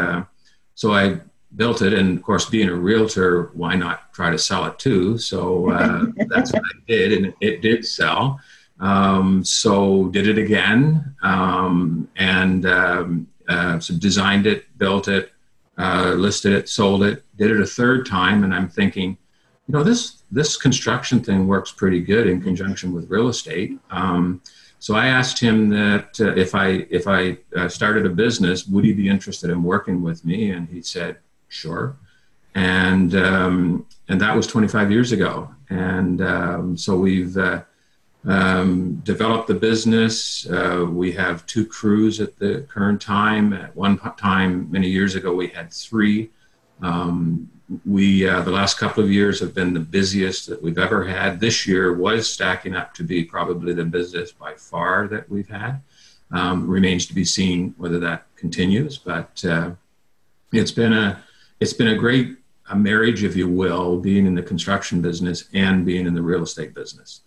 so 0.79 0.93
I 0.93 1.19
built 1.57 1.81
it. 1.81 1.93
And 1.93 2.17
of 2.17 2.23
course, 2.23 2.45
being 2.45 2.69
a 2.69 2.73
realtor, 2.73 3.51
why 3.53 3.75
not 3.75 4.13
try 4.13 4.29
to 4.31 4.37
sell 4.37 4.63
it 4.63 4.79
too? 4.79 5.17
So 5.17 5.71
uh, 5.71 6.05
that's 6.27 6.53
what 6.53 6.61
I 6.63 6.79
did, 6.87 7.11
and 7.11 7.33
it 7.41 7.61
did 7.61 7.85
sell. 7.85 8.39
Um, 8.79 9.43
so 9.43 10.07
did 10.07 10.29
it 10.29 10.37
again, 10.37 11.13
um, 11.21 12.07
and 12.15 12.65
um, 12.65 13.27
so 13.81 13.93
designed 13.97 14.47
it, 14.47 14.77
built 14.77 15.09
it, 15.09 15.33
uh, 15.77 16.13
listed 16.15 16.53
it, 16.53 16.69
sold 16.69 17.03
it, 17.03 17.25
did 17.35 17.51
it 17.51 17.59
a 17.59 17.65
third 17.65 18.05
time, 18.05 18.45
and 18.45 18.55
I'm 18.55 18.69
thinking, 18.69 19.17
you 19.67 19.73
know, 19.73 19.83
this 19.83 20.23
this 20.31 20.55
construction 20.55 21.19
thing 21.19 21.45
works 21.45 21.73
pretty 21.73 21.99
good 21.99 22.25
in 22.25 22.41
conjunction 22.41 22.93
with 22.93 23.09
real 23.09 23.27
estate. 23.27 23.77
So 24.79 24.95
I 24.95 25.07
asked 25.07 25.39
him 25.39 25.69
that 25.69 26.19
uh, 26.19 26.33
if 26.35 26.55
I 26.55 26.87
if 26.89 27.07
I 27.07 27.37
uh, 27.55 27.67
started 27.67 28.05
a 28.05 28.09
business, 28.09 28.65
would 28.67 28.85
he 28.85 28.93
be 28.93 29.09
interested 29.09 29.49
in 29.49 29.61
working 29.61 30.01
with 30.01 30.23
me? 30.23 30.51
And 30.51 30.69
he 30.69 30.81
said, 30.81 31.17
sure. 31.49 31.97
And 32.55 33.13
um, 33.13 33.85
and 34.07 34.19
that 34.21 34.35
was 34.35 34.47
25 34.47 34.89
years 34.89 35.11
ago. 35.11 35.53
And 35.69 36.21
um, 36.21 36.77
so 36.77 36.97
we've 36.97 37.37
uh, 37.37 37.63
um, 38.25 38.95
developed 39.03 39.47
the 39.47 39.53
business. 39.53 40.49
Uh, 40.49 40.85
we 40.89 41.11
have 41.11 41.45
two 41.45 41.65
crews 41.65 42.19
at 42.21 42.37
the 42.37 42.65
current 42.69 43.01
time. 43.01 43.53
At 43.53 43.75
one 43.75 43.97
time, 44.17 44.71
many 44.71 44.89
years 44.89 45.15
ago, 45.15 45.33
we 45.33 45.47
had 45.47 45.71
three. 45.71 46.29
Um, 46.81 47.49
we 47.85 48.27
uh, 48.27 48.41
the 48.41 48.51
last 48.51 48.77
couple 48.77 49.03
of 49.03 49.11
years 49.11 49.39
have 49.39 49.53
been 49.53 49.73
the 49.73 49.79
busiest 49.79 50.47
that 50.47 50.61
we've 50.61 50.77
ever 50.77 51.05
had. 51.05 51.39
This 51.39 51.67
year 51.67 51.93
was 51.93 52.29
stacking 52.29 52.75
up 52.75 52.93
to 52.95 53.03
be 53.03 53.23
probably 53.23 53.73
the 53.73 53.85
busiest 53.85 54.37
by 54.39 54.55
far 54.55 55.07
that 55.07 55.29
we've 55.29 55.49
had. 55.49 55.81
Um, 56.31 56.67
remains 56.67 57.07
to 57.07 57.15
be 57.15 57.25
seen 57.25 57.73
whether 57.77 57.99
that 57.99 58.25
continues, 58.35 58.99
but 58.99 59.43
uh, 59.45 59.71
it's 60.51 60.71
been 60.71 60.93
a 60.93 61.23
it's 61.59 61.73
been 61.73 61.87
a 61.87 61.95
great 61.95 62.37
a 62.69 62.75
marriage, 62.75 63.23
if 63.23 63.35
you 63.35 63.47
will, 63.47 63.97
being 63.97 64.27
in 64.27 64.35
the 64.35 64.43
construction 64.43 65.01
business 65.01 65.45
and 65.53 65.85
being 65.85 66.05
in 66.05 66.13
the 66.13 66.21
real 66.21 66.43
estate 66.43 66.75
business 66.75 67.21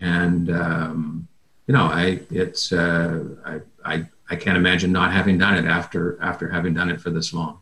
and 0.00 0.50
um, 0.50 1.28
you 1.66 1.74
know, 1.74 1.84
I 1.84 2.20
it's 2.30 2.72
uh, 2.72 3.24
I, 3.44 3.60
I 3.84 4.06
I 4.30 4.36
can't 4.36 4.56
imagine 4.56 4.92
not 4.92 5.12
having 5.12 5.38
done 5.38 5.56
it 5.56 5.66
after 5.66 6.18
after 6.22 6.48
having 6.48 6.74
done 6.74 6.90
it 6.90 7.00
for 7.00 7.10
this 7.10 7.32
long. 7.32 7.60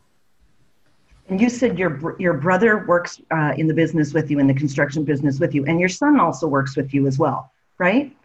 And 1.29 1.41
you 1.41 1.49
said 1.49 1.77
your 1.77 2.15
your 2.19 2.33
brother 2.33 2.85
works 2.85 3.21
uh, 3.31 3.53
in 3.57 3.67
the 3.67 3.73
business 3.73 4.13
with 4.13 4.31
you, 4.31 4.39
in 4.39 4.47
the 4.47 4.53
construction 4.53 5.03
business 5.03 5.39
with 5.39 5.53
you, 5.53 5.65
and 5.65 5.79
your 5.79 5.89
son 5.89 6.19
also 6.19 6.47
works 6.47 6.77
with 6.77 6.93
you 6.93 7.05
as 7.05 7.19
well, 7.19 7.51
right? 7.77 8.15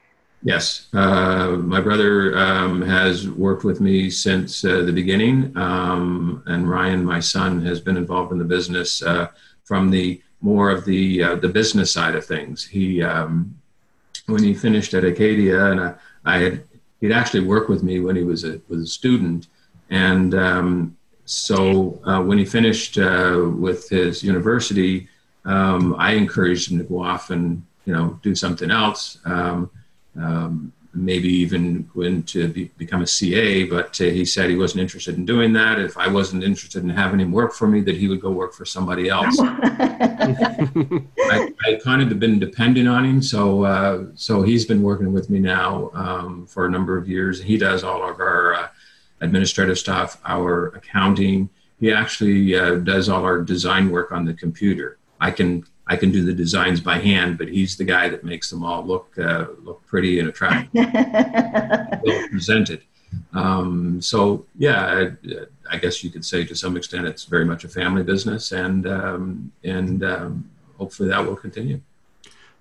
Yes, 0.44 0.88
uh, 0.92 1.50
my 1.56 1.80
brother 1.80 2.37
um, 2.37 2.82
has 2.82 3.28
worked 3.28 3.64
with 3.64 3.80
me 3.80 4.11
since 4.11 4.64
uh, 4.64 4.82
the 4.82 4.92
beginning, 4.92 5.56
um, 5.56 6.42
and 6.47 6.68
Ryan, 6.68 7.04
my 7.04 7.21
son, 7.21 7.64
has 7.64 7.80
been 7.80 7.97
involved 7.97 8.32
in 8.32 8.38
the 8.38 8.44
business 8.44 9.02
uh, 9.02 9.28
from 9.64 9.90
the 9.90 10.21
more 10.40 10.71
of 10.71 10.85
the 10.85 11.23
uh, 11.23 11.37
the 11.37 11.49
business 11.49 11.90
side 11.92 12.14
of 12.14 12.25
things. 12.25 12.64
He 12.64 13.02
um, 13.02 13.56
when 14.26 14.42
he 14.42 14.54
finished 14.54 14.94
at 14.94 15.04
Acadia, 15.04 15.66
and 15.66 15.80
I, 15.80 15.94
I 16.25 16.38
had 16.38 16.64
he'd 17.00 17.12
actually 17.12 17.44
worked 17.44 17.68
with 17.68 17.82
me 17.82 18.00
when 18.00 18.16
he 18.16 18.23
was 18.23 18.44
a 18.44 18.61
was 18.68 18.82
a 18.82 18.87
student, 18.87 19.47
and 19.90 20.35
um, 20.35 20.97
so 21.32 22.00
uh, 22.04 22.22
when 22.22 22.38
he 22.38 22.44
finished 22.44 22.98
uh, 22.98 23.50
with 23.56 23.88
his 23.88 24.22
university, 24.22 25.08
um, 25.44 25.96
I 25.98 26.12
encouraged 26.12 26.70
him 26.70 26.78
to 26.78 26.84
go 26.84 27.02
off 27.02 27.30
and 27.30 27.64
you 27.84 27.92
know 27.92 28.20
do 28.22 28.34
something 28.34 28.70
else. 28.70 29.18
Um, 29.24 29.70
um 30.20 30.72
maybe 30.94 31.28
even 31.28 31.88
going 31.94 32.22
to 32.22 32.48
be, 32.48 32.64
become 32.76 33.00
a 33.00 33.06
CA, 33.06 33.64
but 33.64 33.98
uh, 34.00 34.04
he 34.04 34.26
said 34.26 34.50
he 34.50 34.56
wasn't 34.56 34.82
interested 34.82 35.16
in 35.16 35.24
doing 35.24 35.52
that. 35.54 35.78
If 35.78 35.96
I 35.96 36.06
wasn't 36.06 36.44
interested 36.44 36.82
in 36.82 36.90
having 36.90 37.18
him 37.18 37.32
work 37.32 37.54
for 37.54 37.66
me, 37.66 37.80
that 37.80 37.96
he 37.96 38.08
would 38.08 38.20
go 38.20 38.30
work 38.30 38.52
for 38.52 38.66
somebody 38.66 39.08
else. 39.08 39.34
I, 39.40 41.08
I, 41.64 41.80
kind 41.82 42.02
of 42.02 42.20
been 42.20 42.38
depending 42.38 42.86
on 42.86 43.04
him, 43.06 43.22
so 43.22 43.64
uh, 43.64 44.04
so 44.14 44.42
he's 44.42 44.66
been 44.66 44.82
working 44.82 45.12
with 45.14 45.30
me 45.30 45.38
now 45.38 45.90
um, 45.94 46.46
for 46.46 46.66
a 46.66 46.70
number 46.70 46.98
of 46.98 47.08
years. 47.08 47.42
He 47.42 47.56
does 47.56 47.84
all 47.84 48.06
of 48.06 48.20
our 48.20 48.54
uh, 48.54 48.68
administrative 49.22 49.78
stuff, 49.78 50.20
our 50.24 50.66
accounting. 50.68 51.48
He 51.80 51.92
actually 51.92 52.54
uh, 52.54 52.76
does 52.76 53.08
all 53.08 53.24
our 53.24 53.40
design 53.40 53.90
work 53.90 54.12
on 54.12 54.24
the 54.24 54.34
computer. 54.34 54.98
I 55.20 55.30
can 55.30 55.64
I 55.86 55.96
can 55.96 56.12
do 56.12 56.24
the 56.24 56.32
designs 56.32 56.80
by 56.80 56.98
hand, 56.98 57.38
but 57.38 57.48
he's 57.48 57.76
the 57.76 57.84
guy 57.84 58.08
that 58.08 58.24
makes 58.24 58.50
them 58.50 58.64
all 58.64 58.84
look 58.84 59.18
uh, 59.18 59.46
look 59.62 59.84
pretty 59.86 60.20
and 60.20 60.28
attractive, 60.28 60.70
well 62.04 62.28
presented. 62.28 62.82
Um, 63.34 64.00
so 64.00 64.46
yeah, 64.56 65.10
I, 65.70 65.74
I, 65.74 65.76
guess 65.78 66.02
you 66.02 66.08
could 66.10 66.24
say 66.24 66.44
to 66.44 66.54
some 66.54 66.78
extent 66.78 67.06
it's 67.06 67.24
very 67.24 67.44
much 67.44 67.64
a 67.64 67.68
family 67.68 68.02
business, 68.02 68.52
and 68.52 68.86
um, 68.86 69.52
and 69.64 70.02
um, 70.04 70.50
hopefully 70.78 71.08
that 71.10 71.24
will 71.24 71.36
continue. 71.36 71.80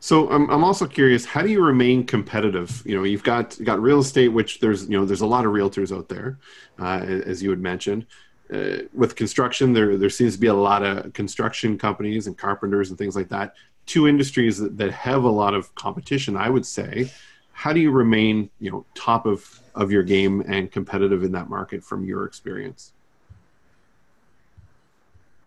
So 0.01 0.29
I'm, 0.29 0.49
I'm 0.49 0.63
also 0.63 0.85
curious, 0.85 1.25
how 1.25 1.41
do 1.41 1.49
you 1.49 1.63
remain 1.63 2.05
competitive? 2.05 2.81
You 2.85 2.97
know, 2.97 3.03
you've 3.03 3.23
got 3.23 3.57
got 3.63 3.79
real 3.79 3.99
estate, 3.99 4.29
which 4.29 4.59
there's 4.59 4.89
you 4.89 4.99
know 4.99 5.05
there's 5.05 5.21
a 5.21 5.27
lot 5.27 5.45
of 5.45 5.53
realtors 5.53 5.95
out 5.95 6.09
there, 6.09 6.37
uh, 6.79 6.99
as 7.05 7.41
you 7.41 7.49
had 7.51 7.59
mentioned 7.59 8.05
uh, 8.51 8.79
with 8.93 9.15
construction, 9.15 9.73
there 9.73 9.97
there 9.97 10.09
seems 10.09 10.33
to 10.33 10.39
be 10.39 10.47
a 10.47 10.53
lot 10.53 10.83
of 10.83 11.13
construction 11.13 11.77
companies 11.77 12.27
and 12.27 12.37
carpenters 12.37 12.89
and 12.89 12.97
things 12.97 13.15
like 13.15 13.29
that. 13.29 13.55
Two 13.85 14.07
industries 14.07 14.57
that, 14.57 14.77
that 14.77 14.91
have 14.91 15.23
a 15.23 15.29
lot 15.29 15.53
of 15.53 15.73
competition, 15.75 16.35
I 16.35 16.49
would 16.49 16.65
say. 16.65 17.11
How 17.53 17.73
do 17.73 17.79
you 17.79 17.91
remain, 17.91 18.49
you 18.59 18.71
know, 18.71 18.85
top 18.93 19.25
of 19.25 19.61
of 19.73 19.91
your 19.91 20.03
game 20.03 20.41
and 20.47 20.71
competitive 20.71 21.23
in 21.23 21.31
that 21.31 21.49
market 21.49 21.83
from 21.83 22.03
your 22.03 22.25
experience? 22.25 22.91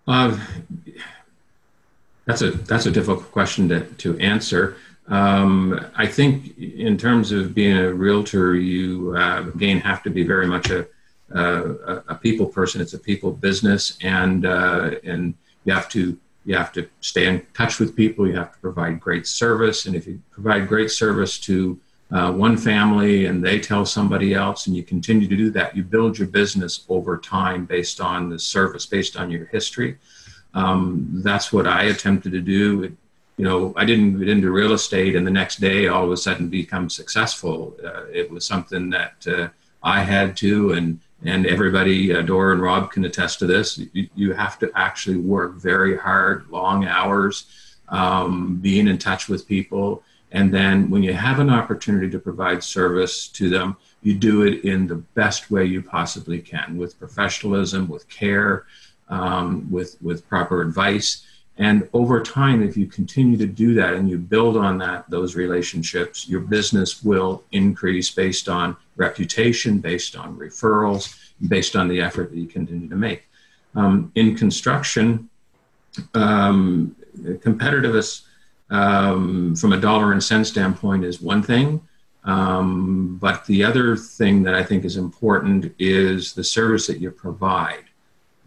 Uh, 0.07 0.39
that's 2.26 2.43
a 2.43 2.50
that's 2.50 2.87
a 2.87 2.90
difficult 2.90 3.31
question 3.33 3.69
to 3.69 3.81
to 3.81 4.19
answer. 4.19 4.76
Um, 5.09 5.87
I 5.97 6.07
think 6.07 6.57
in 6.59 6.97
terms 6.97 7.31
of 7.31 7.54
being 7.54 7.76
a 7.76 7.93
realtor, 7.93 8.54
you 8.57 9.14
uh, 9.16 9.45
again 9.54 9.81
have 9.81 10.02
to 10.04 10.11
be 10.11 10.25
very 10.25 10.47
much 10.47 10.71
a 10.71 10.87
uh, 11.35 12.00
a, 12.09 12.14
people 12.14 12.47
person. 12.47 12.81
It's 12.81 12.95
a 12.95 12.99
people 12.99 13.33
business, 13.33 13.99
and 14.02 14.47
uh, 14.47 14.93
and 15.04 15.35
you 15.64 15.73
have 15.73 15.88
to 15.90 16.16
you 16.47 16.57
have 16.57 16.73
to 16.73 16.88
stay 17.00 17.26
in 17.26 17.47
touch 17.54 17.78
with 17.78 17.97
people. 17.97 18.26
You 18.26 18.37
have 18.37 18.52
to 18.52 18.59
provide 18.59 19.00
great 19.00 19.26
service, 19.26 19.87
and 19.87 19.95
if 19.95 20.07
you 20.07 20.21
provide 20.31 20.69
great 20.69 20.90
service 20.90 21.38
to 21.40 21.78
uh, 22.11 22.31
one 22.33 22.57
family 22.57 23.26
and 23.26 23.45
they 23.45 23.59
tell 23.59 23.85
somebody 23.85 24.35
else, 24.35 24.66
and 24.66 24.76
you 24.76 24.83
continue 24.83 25.26
to 25.26 25.37
do 25.37 25.50
that, 25.50 25.76
you 25.76 25.83
build 25.83 26.19
your 26.19 26.28
business 26.28 26.85
over 26.88 27.19
time 27.19 27.64
based 27.64 28.00
on 28.00 28.28
the 28.28 28.38
service, 28.38 28.87
based 28.87 29.16
on 29.16 29.31
your 29.31 29.47
history. 29.47 29.99
Um, 30.55 31.09
that's 31.23 31.53
what 31.53 31.67
I 31.67 31.85
attempted 31.85 32.33
to 32.33 32.41
do. 32.41 32.85
It, 32.85 32.93
you 33.37 33.45
know, 33.45 33.75
I 33.77 33.85
didn't 33.85 34.19
get 34.19 34.29
into 34.29 34.51
real 34.53 34.73
estate 34.73 35.17
and 35.17 35.27
the 35.27 35.31
next 35.31 35.61
day 35.61 35.89
all 35.89 36.05
of 36.05 36.13
a 36.13 36.17
sudden 36.17 36.49
become 36.49 36.89
successful. 36.89 37.77
Uh, 37.85 38.05
it 38.13 38.31
was 38.31 38.47
something 38.47 38.91
that 38.91 39.27
uh, 39.27 39.49
I 39.83 40.01
had 40.01 40.37
to, 40.39 40.73
and 40.73 41.01
and 41.25 41.47
everybody, 41.47 42.15
uh, 42.15 42.23
Dora 42.23 42.53
and 42.53 42.63
Rob 42.63 42.91
can 42.91 43.05
attest 43.05 43.39
to 43.39 43.47
this. 43.47 43.79
You, 43.93 44.09
you, 44.15 44.33
have 44.35 44.59
to 44.59 44.71
actually 44.75 45.17
work 45.17 45.55
very 45.55 45.97
hard, 45.97 46.47
long 46.51 46.85
hours, 46.85 47.47
um, 47.89 48.57
being 48.57 48.89
in 48.89 48.99
touch 48.99 49.29
with 49.29 49.49
people. 49.49 50.03
And 50.33 50.53
then 50.53 50.91
when 50.91 51.03
you 51.03 51.15
have 51.15 51.39
an 51.39 51.49
opportunity 51.49 52.11
to 52.11 52.19
provide 52.19 52.63
service 52.63 53.29
to 53.29 53.49
them, 53.49 53.77
you 54.03 54.15
do 54.15 54.43
it 54.43 54.65
in 54.65 54.87
the 54.87 54.97
best 54.97 55.51
way 55.51 55.65
you 55.65 55.81
possibly 55.81 56.41
can 56.41 56.77
with 56.77 56.99
professionalism, 56.99 57.89
with 57.89 58.07
care, 58.11 58.67
um, 59.14 59.71
with, 59.71 59.97
with 60.02 60.28
proper 60.28 60.61
advice. 60.61 61.25
And 61.56 61.88
over 61.92 62.21
time, 62.21 62.62
if 62.68 62.76
you 62.76 62.87
continue 62.87 63.37
to 63.37 63.47
do 63.47 63.75
that 63.75 63.94
and 63.94 64.11
you 64.11 64.18
build 64.18 64.56
on 64.56 64.76
that, 64.78 65.09
those 65.09 65.37
relationships, 65.37 66.28
your 66.28 66.40
business 66.40 67.04
will 67.04 67.44
increase 67.52 68.11
based 68.11 68.49
on 68.49 68.76
reputation, 68.97 69.78
based 69.78 70.16
on 70.16 70.37
referrals, 70.37 71.16
based 71.49 71.76
on 71.76 71.87
the 71.87 72.00
effort 72.00 72.30
that 72.30 72.38
you 72.38 72.47
continue 72.47 72.88
to 72.88 72.97
make. 72.97 73.23
Um, 73.76 74.11
in 74.16 74.37
construction, 74.37 75.30
um, 76.14 76.97
competitiveness 77.47 78.23
um, 78.71 79.54
from 79.54 79.73
a 79.73 79.80
dollar 79.80 80.11
and 80.12 80.23
cent 80.23 80.46
standpoint 80.48 81.05
is 81.05 81.20
one 81.20 81.42
thing. 81.42 81.81
Um, 82.24 83.18
but 83.20 83.44
the 83.46 83.62
other 83.62 83.96
thing 83.96 84.42
that 84.44 84.55
I 84.55 84.64
think 84.64 84.85
is 84.85 84.96
important 84.96 85.72
is 85.79 86.33
the 86.33 86.42
service 86.42 86.87
that 86.88 86.98
you 86.98 87.11
provide. 87.12 87.85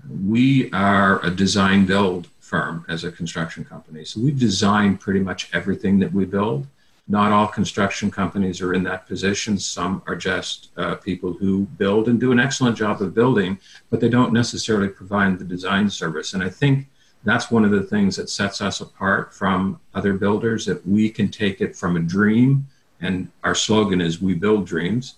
We 0.09 0.71
are 0.71 1.23
a 1.25 1.29
design 1.29 1.85
build 1.85 2.27
firm 2.39 2.85
as 2.87 3.03
a 3.03 3.11
construction 3.11 3.65
company. 3.65 4.05
So 4.05 4.21
we 4.21 4.31
design 4.31 4.97
pretty 4.97 5.19
much 5.19 5.49
everything 5.53 5.99
that 5.99 6.13
we 6.13 6.25
build. 6.25 6.65
Not 7.09 7.31
all 7.31 7.47
construction 7.47 8.11
companies 8.11 8.61
are 8.61 8.73
in 8.73 8.83
that 8.83 9.07
position. 9.07 9.57
Some 9.57 10.01
are 10.07 10.15
just 10.15 10.69
uh, 10.77 10.95
people 10.95 11.33
who 11.33 11.65
build 11.77 12.07
and 12.07 12.19
do 12.19 12.31
an 12.31 12.39
excellent 12.39 12.77
job 12.77 13.01
of 13.01 13.13
building, 13.13 13.59
but 13.89 13.99
they 13.99 14.09
don't 14.09 14.33
necessarily 14.33 14.89
provide 14.89 15.39
the 15.39 15.45
design 15.45 15.89
service. 15.89 16.33
And 16.33 16.43
I 16.43 16.49
think 16.49 16.87
that's 17.23 17.51
one 17.51 17.65
of 17.65 17.71
the 17.71 17.83
things 17.83 18.15
that 18.17 18.29
sets 18.29 18.61
us 18.61 18.81
apart 18.81 19.33
from 19.33 19.79
other 19.93 20.13
builders 20.13 20.65
that 20.65 20.85
we 20.87 21.09
can 21.09 21.29
take 21.29 21.61
it 21.61 21.75
from 21.75 21.95
a 21.95 22.01
dream. 22.01 22.67
And 23.01 23.29
our 23.43 23.55
slogan 23.55 24.01
is 24.01 24.21
We 24.21 24.33
Build 24.33 24.65
Dreams 24.65 25.15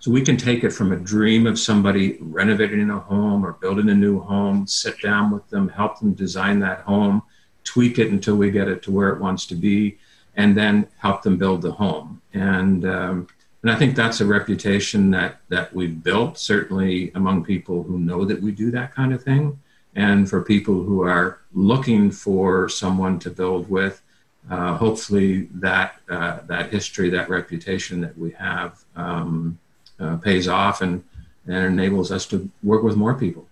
so 0.00 0.10
we 0.10 0.22
can 0.22 0.36
take 0.36 0.62
it 0.62 0.70
from 0.70 0.92
a 0.92 0.96
dream 0.96 1.46
of 1.46 1.58
somebody 1.58 2.18
renovating 2.20 2.88
a 2.90 2.98
home 2.98 3.44
or 3.44 3.54
building 3.54 3.88
a 3.88 3.94
new 3.94 4.20
home, 4.20 4.66
sit 4.66 5.00
down 5.00 5.30
with 5.30 5.48
them, 5.50 5.68
help 5.68 5.98
them 5.98 6.14
design 6.14 6.60
that 6.60 6.80
home, 6.80 7.22
tweak 7.64 7.98
it 7.98 8.12
until 8.12 8.36
we 8.36 8.50
get 8.50 8.68
it 8.68 8.82
to 8.84 8.92
where 8.92 9.10
it 9.10 9.20
wants 9.20 9.44
to 9.46 9.56
be, 9.56 9.98
and 10.36 10.56
then 10.56 10.86
help 10.98 11.22
them 11.22 11.36
build 11.36 11.62
the 11.62 11.72
home. 11.72 12.22
And 12.32 12.84
um, 12.84 13.26
and 13.62 13.72
I 13.72 13.76
think 13.76 13.96
that's 13.96 14.20
a 14.20 14.26
reputation 14.26 15.10
that 15.10 15.40
that 15.48 15.74
we've 15.74 16.00
built 16.02 16.38
certainly 16.38 17.10
among 17.16 17.44
people 17.44 17.82
who 17.82 17.98
know 17.98 18.24
that 18.24 18.40
we 18.40 18.52
do 18.52 18.70
that 18.70 18.94
kind 18.94 19.12
of 19.12 19.22
thing, 19.22 19.58
and 19.96 20.30
for 20.30 20.42
people 20.42 20.84
who 20.84 21.02
are 21.02 21.40
looking 21.52 22.12
for 22.12 22.68
someone 22.68 23.18
to 23.20 23.30
build 23.30 23.68
with. 23.68 24.02
Uh, 24.48 24.74
hopefully, 24.78 25.48
that 25.52 26.00
uh, 26.08 26.38
that 26.46 26.70
history, 26.70 27.10
that 27.10 27.28
reputation 27.28 28.00
that 28.00 28.16
we 28.16 28.30
have. 28.30 28.82
Um, 28.96 29.58
uh, 30.00 30.16
pays 30.16 30.48
off 30.48 30.80
and, 30.80 31.04
and 31.46 31.64
enables 31.64 32.12
us 32.12 32.26
to 32.26 32.48
work 32.62 32.82
with 32.82 32.96
more 32.96 33.14
people. 33.14 33.46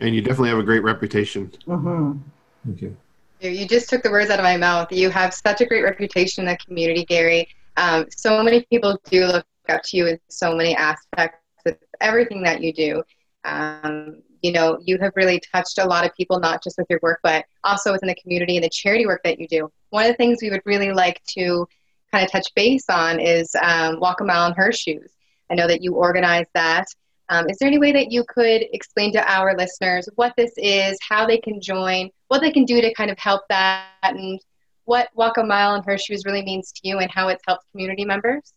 And 0.00 0.14
you 0.14 0.20
definitely 0.20 0.50
have 0.50 0.58
a 0.58 0.62
great 0.62 0.82
reputation. 0.82 1.50
Mm-hmm. 1.66 2.18
Thank 2.64 2.82
you. 2.82 2.96
You 3.40 3.66
just 3.66 3.88
took 3.88 4.02
the 4.02 4.10
words 4.10 4.30
out 4.30 4.38
of 4.38 4.44
my 4.44 4.56
mouth. 4.56 4.90
You 4.90 5.10
have 5.10 5.32
such 5.32 5.60
a 5.60 5.66
great 5.66 5.82
reputation 5.82 6.44
in 6.44 6.48
the 6.48 6.56
community, 6.58 7.04
Gary. 7.04 7.48
Um, 7.76 8.06
so 8.14 8.42
many 8.42 8.62
people 8.70 8.98
do 9.10 9.26
look 9.26 9.46
up 9.68 9.82
to 9.84 9.96
you 9.96 10.06
in 10.06 10.18
so 10.28 10.54
many 10.54 10.74
aspects 10.74 11.38
of 11.66 11.76
everything 12.00 12.42
that 12.42 12.62
you 12.62 12.72
do. 12.72 13.02
Um, 13.44 14.22
you 14.42 14.52
know, 14.52 14.78
you 14.82 14.98
have 14.98 15.12
really 15.16 15.40
touched 15.52 15.78
a 15.78 15.84
lot 15.84 16.04
of 16.04 16.14
people, 16.14 16.38
not 16.40 16.62
just 16.62 16.78
with 16.78 16.86
your 16.88 17.00
work, 17.02 17.20
but 17.22 17.44
also 17.64 17.92
within 17.92 18.08
the 18.08 18.14
community 18.14 18.56
and 18.56 18.64
the 18.64 18.70
charity 18.70 19.06
work 19.06 19.22
that 19.24 19.38
you 19.38 19.48
do. 19.48 19.70
One 19.90 20.04
of 20.04 20.10
the 20.12 20.16
things 20.16 20.38
we 20.40 20.50
would 20.50 20.62
really 20.64 20.92
like 20.92 21.22
to 21.36 21.66
kind 22.12 22.24
of 22.24 22.30
touch 22.30 22.54
base 22.54 22.88
on 22.88 23.20
is 23.20 23.54
um, 23.62 24.00
Walk 24.00 24.20
a 24.20 24.24
Mile 24.24 24.46
in 24.46 24.54
Her 24.54 24.72
Shoes. 24.72 25.10
I 25.50 25.54
know 25.54 25.66
that 25.66 25.82
you 25.82 25.94
organize 25.94 26.46
that. 26.54 26.86
Um, 27.28 27.48
is 27.48 27.58
there 27.58 27.66
any 27.66 27.78
way 27.78 27.92
that 27.92 28.12
you 28.12 28.24
could 28.28 28.64
explain 28.72 29.12
to 29.12 29.30
our 29.30 29.56
listeners 29.56 30.08
what 30.14 30.32
this 30.36 30.52
is, 30.56 30.96
how 31.06 31.26
they 31.26 31.38
can 31.38 31.60
join, 31.60 32.10
what 32.28 32.40
they 32.40 32.52
can 32.52 32.64
do 32.64 32.80
to 32.80 32.94
kind 32.94 33.10
of 33.10 33.18
help 33.18 33.42
that, 33.48 33.88
and 34.02 34.40
what 34.84 35.08
Walk 35.14 35.36
a 35.38 35.42
Mile 35.42 35.74
in 35.74 35.82
Her 35.82 35.98
Shoes 35.98 36.24
really 36.24 36.42
means 36.42 36.70
to 36.72 36.80
you 36.84 36.98
and 36.98 37.10
how 37.10 37.28
it's 37.28 37.42
helped 37.46 37.64
community 37.72 38.04
members? 38.04 38.52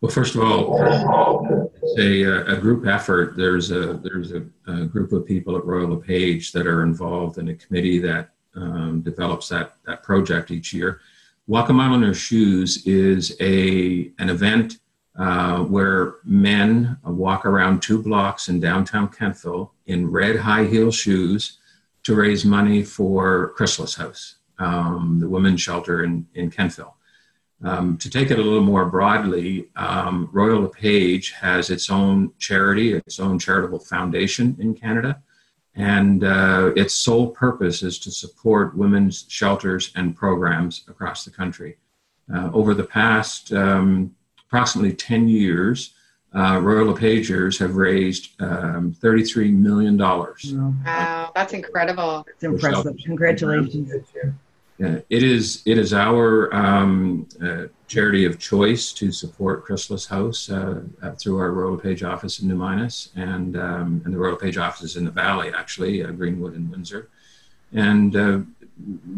Well, 0.00 0.10
first 0.10 0.36
of 0.36 0.42
all, 0.42 1.70
it's 1.82 1.98
a, 1.98 2.54
a 2.54 2.56
group 2.56 2.86
effort. 2.86 3.36
There's 3.36 3.72
a 3.72 3.94
there's 3.94 4.32
a, 4.32 4.46
a, 4.68 4.86
group 4.86 5.12
of 5.12 5.26
people 5.26 5.56
at 5.56 5.64
Royal 5.64 5.88
LePage 5.88 6.52
that 6.52 6.68
are 6.68 6.84
involved 6.84 7.38
in 7.38 7.48
a 7.48 7.54
committee 7.54 7.98
that 7.98 8.30
um, 8.54 9.00
develops 9.00 9.48
that 9.48 9.74
that 9.86 10.04
project 10.04 10.52
each 10.52 10.72
year. 10.72 11.00
Walk 11.48 11.68
a 11.68 11.72
Mile 11.72 11.94
in 11.94 12.02
Her 12.02 12.14
Shoes 12.14 12.86
is 12.86 13.36
a 13.40 14.12
an 14.18 14.30
event 14.30 14.78
uh, 15.18 15.64
where 15.64 16.16
men 16.24 16.96
walk 17.04 17.44
around 17.44 17.80
two 17.82 18.00
blocks 18.00 18.48
in 18.48 18.60
downtown 18.60 19.08
Kentville 19.08 19.70
in 19.86 20.10
red 20.10 20.36
high 20.36 20.64
heel 20.64 20.92
shoes 20.92 21.58
to 22.04 22.14
raise 22.14 22.44
money 22.44 22.84
for 22.84 23.50
Chrysalis 23.56 23.96
House, 23.96 24.36
um, 24.58 25.18
the 25.20 25.28
women's 25.28 25.60
shelter 25.60 26.04
in, 26.04 26.26
in 26.34 26.50
Kentville. 26.50 26.92
Um, 27.64 27.98
to 27.98 28.08
take 28.08 28.30
it 28.30 28.38
a 28.38 28.42
little 28.42 28.62
more 28.62 28.86
broadly, 28.86 29.68
um, 29.74 30.28
Royal 30.32 30.62
LePage 30.62 31.32
has 31.32 31.70
its 31.70 31.90
own 31.90 32.32
charity, 32.38 32.94
its 32.94 33.18
own 33.18 33.40
charitable 33.40 33.80
foundation 33.80 34.56
in 34.60 34.74
Canada, 34.74 35.20
and 35.74 36.22
uh, 36.22 36.70
its 36.76 36.94
sole 36.94 37.30
purpose 37.30 37.82
is 37.82 37.98
to 37.98 38.12
support 38.12 38.76
women's 38.76 39.26
shelters 39.28 39.90
and 39.96 40.16
programs 40.16 40.84
across 40.88 41.24
the 41.24 41.32
country. 41.32 41.76
uh, 42.32 42.50
over 42.52 42.74
the 42.74 42.84
past 42.84 43.52
um, 43.52 44.14
approximately 44.48 44.94
10 44.94 45.28
years, 45.28 45.94
uh, 46.34 46.60
Royal 46.62 46.94
LePagers 46.94 47.58
have 47.58 47.76
raised 47.76 48.30
um, 48.40 48.94
$33 49.00 49.52
million. 49.52 49.96
Wow, 49.96 51.32
that's 51.34 51.52
incredible. 51.52 52.26
It's 52.28 52.44
impressive. 52.44 52.96
Congratulations. 53.04 53.90
Yeah, 54.78 55.00
it 55.10 55.24
is 55.24 55.62
it 55.66 55.76
is 55.76 55.92
our 55.92 56.54
um, 56.54 57.26
uh, 57.42 57.64
charity 57.88 58.24
of 58.26 58.38
choice 58.38 58.92
to 58.92 59.10
support 59.10 59.64
Chrysalis 59.64 60.06
House 60.06 60.48
uh, 60.50 60.82
uh, 61.02 61.12
through 61.12 61.38
our 61.38 61.50
Royal 61.50 61.74
LePage 61.74 62.04
office 62.04 62.38
in 62.38 62.46
New 62.46 62.54
Minas 62.54 63.08
and 63.16 63.56
um, 63.56 64.02
and 64.04 64.14
the 64.14 64.18
Royal 64.18 64.34
LePage 64.34 64.56
offices 64.56 64.96
in 64.96 65.04
the 65.04 65.10
Valley, 65.10 65.50
actually 65.52 66.04
uh, 66.04 66.12
Greenwood 66.12 66.54
and 66.54 66.70
Windsor, 66.70 67.08
and 67.72 68.14
uh, 68.14 68.38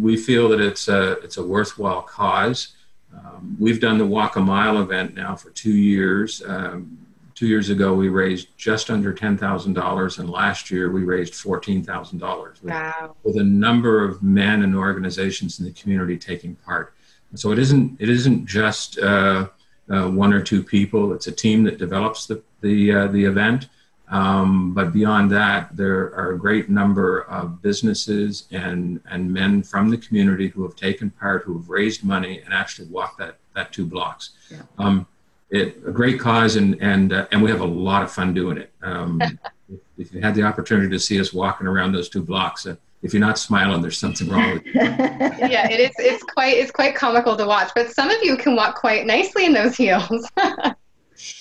we 0.01 0.17
feel 0.17 0.49
that 0.49 0.61
it's 0.61 0.89
a 0.89 1.19
it's 1.19 1.37
a 1.37 1.47
worthwhile 1.47 2.03
cause. 2.03 2.69
Um, 3.15 3.57
we've 3.59 3.81
done 3.81 3.99
the 3.99 4.07
Walk 4.07 4.37
a 4.37 4.41
Mile 4.41 4.81
event 4.81 5.15
now 5.15 5.37
for 5.37 5.51
two 5.51 5.73
years. 5.73 6.43
Um, 6.47 6.99
two 7.35 7.47
years 7.47 7.71
ago, 7.71 7.95
we 7.95 8.09
raised 8.09 8.49
just 8.59 8.91
under 8.91 9.13
ten 9.13 9.37
thousand 9.37 9.73
dollars, 9.73 10.19
and 10.19 10.29
last 10.29 10.71
year 10.71 10.91
we 10.91 11.05
raised 11.05 11.35
fourteen 11.35 11.83
thousand 11.83 12.19
dollars. 12.19 12.63
Wow! 12.63 13.17
With 13.23 13.37
a 13.37 13.45
number 13.45 14.05
of 14.05 14.23
men 14.23 14.63
and 14.63 14.75
organizations 14.77 15.59
in 15.59 15.65
the 15.65 15.73
community 15.73 16.19
taking 16.19 16.55
part, 16.57 16.95
so 17.35 17.51
it 17.51 17.59
isn't 17.59 18.01
it 18.01 18.09
isn't 18.09 18.47
just 18.47 18.99
uh, 18.99 19.49
uh, 19.91 20.09
one 20.09 20.33
or 20.33 20.43
two 20.43 20.63
people. 20.63 21.13
It's 21.13 21.27
a 21.27 21.33
team 21.33 21.65
that 21.65 21.79
develops 21.79 22.27
the 22.27 22.43
the 22.61 22.93
uh, 22.93 23.07
the 23.09 23.25
event. 23.25 23.69
Um, 24.11 24.75
but 24.75 24.93
beyond 24.93 25.31
that, 25.31 25.75
there 25.77 26.13
are 26.15 26.33
a 26.33 26.39
great 26.39 26.69
number 26.69 27.23
of 27.23 27.63
businesses 27.63 28.49
and, 28.51 29.01
and 29.09 29.33
men 29.33 29.63
from 29.63 29.89
the 29.89 29.97
community 29.97 30.49
who 30.49 30.65
have 30.65 30.75
taken 30.75 31.11
part, 31.11 31.45
who 31.45 31.57
have 31.57 31.69
raised 31.69 32.05
money 32.05 32.41
and 32.45 32.53
actually 32.53 32.89
walked 32.89 33.19
that, 33.19 33.37
that 33.55 33.73
two 33.73 33.87
blocks. 33.87 34.31
Yeah. 34.51 34.63
Um, 34.79 35.07
it, 35.51 35.77
a 35.87 35.93
great 35.93 36.19
cause, 36.19 36.57
and, 36.57 36.81
and, 36.81 37.13
uh, 37.13 37.27
and 37.33 37.43
we 37.43 37.51
have 37.51 37.61
a 37.61 37.67
lot 37.67 38.03
of 38.03 38.11
fun 38.11 38.35
doing 38.35 38.59
it. 38.59 38.73
Um, 38.83 39.21
if, 39.69 39.81
if, 39.97 40.13
you 40.13 40.21
had 40.21 40.35
the 40.35 40.43
opportunity 40.43 40.89
to 40.91 40.99
see 40.99 41.21
us 41.21 41.33
walking 41.33 41.67
around 41.67 41.93
those 41.93 42.09
two 42.09 42.23
blocks, 42.23 42.67
uh, 42.67 42.77
if 43.03 43.15
you're 43.15 43.21
not 43.21 43.39
smiling, 43.39 43.81
there's 43.81 43.99
something 43.99 44.29
wrong 44.29 44.55
with 44.55 44.67
you. 44.67 44.73
yeah, 44.75 45.69
it 45.71 45.81
is. 45.81 45.91
It's 45.99 46.23
quite. 46.23 46.59
It's 46.59 46.71
quite 46.71 46.95
comical 46.95 47.35
to 47.35 47.47
watch. 47.47 47.71
But 47.75 47.91
some 47.93 48.11
of 48.11 48.23
you 48.23 48.37
can 48.37 48.55
walk 48.55 48.77
quite 48.77 49.07
nicely 49.07 49.47
in 49.47 49.55
those 49.55 49.75
heels. 49.75 50.29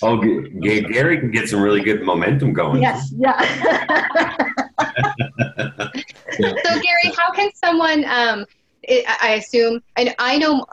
Oh, 0.02 0.22
G- 0.22 0.80
Gary 0.82 1.18
can 1.18 1.30
get 1.30 1.48
some 1.48 1.60
really 1.60 1.82
good 1.82 2.02
momentum 2.02 2.52
going. 2.52 2.82
Yes, 2.82 3.12
yeah. 3.16 3.38
so, 6.32 6.80
Gary, 6.80 7.12
how 7.16 7.32
can 7.32 7.50
someone? 7.54 8.04
Um, 8.06 8.46
it, 8.82 9.04
I 9.22 9.34
assume, 9.34 9.82
and 9.96 10.14
I 10.18 10.38
know, 10.38 10.64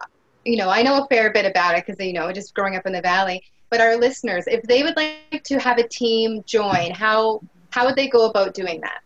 you 0.45 0.57
know, 0.57 0.69
I 0.69 0.81
know 0.81 1.03
a 1.03 1.07
fair 1.07 1.31
bit 1.31 1.45
about 1.45 1.77
it 1.77 1.85
because 1.85 2.03
you 2.05 2.13
know, 2.13 2.31
just 2.31 2.53
growing 2.53 2.75
up 2.75 2.85
in 2.85 2.93
the 2.93 3.01
valley. 3.01 3.43
But 3.69 3.81
our 3.81 3.97
listeners, 3.97 4.45
if 4.47 4.61
they 4.63 4.83
would 4.83 4.95
like 4.95 5.43
to 5.43 5.59
have 5.59 5.77
a 5.77 5.87
team 5.87 6.43
join, 6.45 6.91
how 6.91 7.41
how 7.71 7.85
would 7.85 7.95
they 7.95 8.07
go 8.07 8.29
about 8.29 8.53
doing 8.53 8.81
that? 8.81 8.99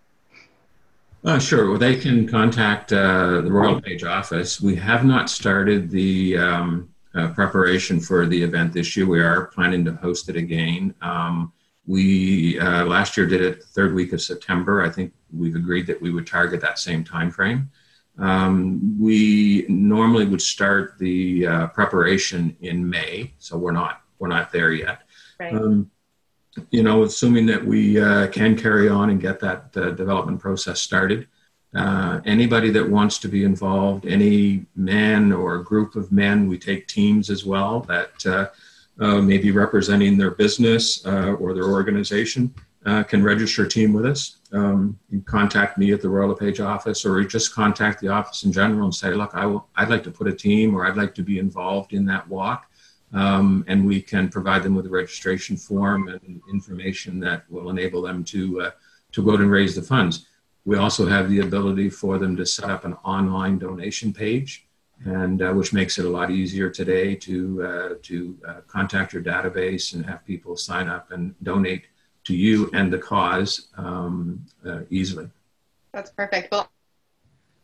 Uh, 1.23 1.39
sure. 1.39 1.69
Well, 1.69 1.77
they 1.77 1.95
can 1.95 2.27
contact 2.27 2.91
uh, 2.91 3.41
the 3.41 3.51
Royal 3.51 3.75
LePage 3.75 4.03
office. 4.03 4.59
We 4.59 4.75
have 4.77 5.05
not 5.05 5.29
started 5.29 5.89
the 5.91 6.37
um, 6.37 6.90
uh, 7.15 7.29
preparation 7.29 7.99
for 7.99 8.25
the 8.25 8.41
event 8.41 8.73
this 8.73 8.95
year. 8.95 9.05
We 9.05 9.21
are 9.21 9.45
planning 9.47 9.83
to 9.85 9.93
host 9.93 10.29
it 10.29 10.35
again. 10.35 10.93
Um, 11.01 11.51
we 11.87 12.59
uh, 12.59 12.85
last 12.85 13.17
year 13.17 13.25
did 13.25 13.41
it 13.41 13.61
the 13.61 13.67
third 13.67 13.93
week 13.93 14.13
of 14.13 14.21
September. 14.21 14.81
I 14.81 14.89
think 14.89 15.13
we've 15.31 15.55
agreed 15.55 15.87
that 15.87 16.01
we 16.01 16.11
would 16.11 16.27
target 16.27 16.61
that 16.61 16.79
same 16.79 17.03
time 17.03 17.31
frame. 17.31 17.69
Um, 18.17 18.97
we 18.99 19.65
normally 19.67 20.25
would 20.25 20.41
start 20.41 20.97
the 20.99 21.47
uh, 21.47 21.67
preparation 21.67 22.55
in 22.61 22.87
May, 22.87 23.33
so 23.39 23.57
we're 23.57 23.71
not 23.71 24.01
we're 24.19 24.27
not 24.27 24.51
there 24.51 24.71
yet. 24.71 25.01
Right. 25.39 25.53
Um, 25.53 25.89
you 26.69 26.83
know, 26.83 27.03
assuming 27.03 27.45
that 27.47 27.65
we 27.65 27.99
uh, 27.99 28.27
can 28.27 28.57
carry 28.57 28.89
on 28.89 29.09
and 29.09 29.19
get 29.19 29.39
that 29.39 29.75
uh, 29.75 29.91
development 29.91 30.39
process 30.39 30.81
started. 30.81 31.27
Uh, 31.73 32.19
anybody 32.25 32.69
that 32.69 32.87
wants 32.87 33.17
to 33.17 33.29
be 33.29 33.43
involved, 33.45 34.05
any 34.05 34.65
man 34.75 35.31
or 35.31 35.57
group 35.59 35.95
of 35.95 36.11
men, 36.11 36.47
we 36.47 36.57
take 36.57 36.87
teams 36.87 37.29
as 37.29 37.45
well 37.45 37.79
that 37.81 38.25
uh, 38.25 38.47
uh, 38.99 39.21
may 39.21 39.37
be 39.37 39.51
representing 39.51 40.17
their 40.17 40.31
business 40.31 41.05
uh, 41.05 41.33
or 41.33 41.53
their 41.53 41.69
organization, 41.69 42.53
uh, 42.85 43.03
can 43.03 43.23
register 43.23 43.63
a 43.63 43.69
team 43.69 43.93
with 43.93 44.05
us. 44.05 44.37
Um, 44.51 44.99
contact 45.25 45.77
me 45.77 45.93
at 45.93 46.01
the 46.01 46.09
Royal 46.09 46.29
LePage 46.29 46.59
office 46.59 47.05
or 47.05 47.23
just 47.23 47.53
contact 47.53 48.01
the 48.01 48.09
office 48.09 48.43
in 48.43 48.51
general 48.51 48.85
and 48.85 48.95
say, 48.95 49.13
look, 49.13 49.33
I 49.33 49.45
will, 49.45 49.67
I'd 49.75 49.89
like 49.89 50.03
to 50.03 50.11
put 50.11 50.27
a 50.27 50.33
team 50.33 50.75
or 50.75 50.85
I'd 50.85 50.97
like 50.97 51.15
to 51.15 51.23
be 51.23 51.39
involved 51.39 51.93
in 51.93 52.05
that 52.07 52.27
walk. 52.27 52.69
Um, 53.13 53.63
and 53.67 53.85
we 53.85 54.01
can 54.01 54.29
provide 54.29 54.63
them 54.63 54.75
with 54.75 54.87
a 54.87 54.89
registration 54.89 55.55
form 55.55 56.07
and 56.07 56.41
information 56.49 57.19
that 57.21 57.43
will 57.49 57.69
enable 57.69 58.01
them 58.01 58.23
to, 58.25 58.61
uh, 58.61 58.71
to 59.13 59.23
go 59.23 59.33
out 59.33 59.41
and 59.41 59.51
raise 59.51 59.75
the 59.75 59.81
funds 59.81 60.25
we 60.65 60.77
also 60.77 61.07
have 61.07 61.29
the 61.29 61.39
ability 61.39 61.89
for 61.89 62.17
them 62.17 62.35
to 62.37 62.45
set 62.45 62.69
up 62.69 62.85
an 62.85 62.93
online 63.03 63.57
donation 63.57 64.13
page, 64.13 64.67
and 65.05 65.41
uh, 65.41 65.51
which 65.51 65.73
makes 65.73 65.97
it 65.97 66.05
a 66.05 66.09
lot 66.09 66.29
easier 66.29 66.69
today 66.69 67.15
to 67.15 67.63
uh, 67.63 67.89
to 68.03 68.37
uh, 68.47 68.61
contact 68.67 69.13
your 69.13 69.23
database 69.23 69.93
and 69.93 70.05
have 70.05 70.23
people 70.25 70.55
sign 70.55 70.87
up 70.87 71.11
and 71.11 71.33
donate 71.43 71.85
to 72.23 72.35
you 72.35 72.69
and 72.73 72.93
the 72.93 72.99
cause 72.99 73.69
um, 73.77 74.45
uh, 74.65 74.81
easily. 74.91 75.27
That's 75.91 76.11
perfect. 76.11 76.51
Well, 76.51 76.69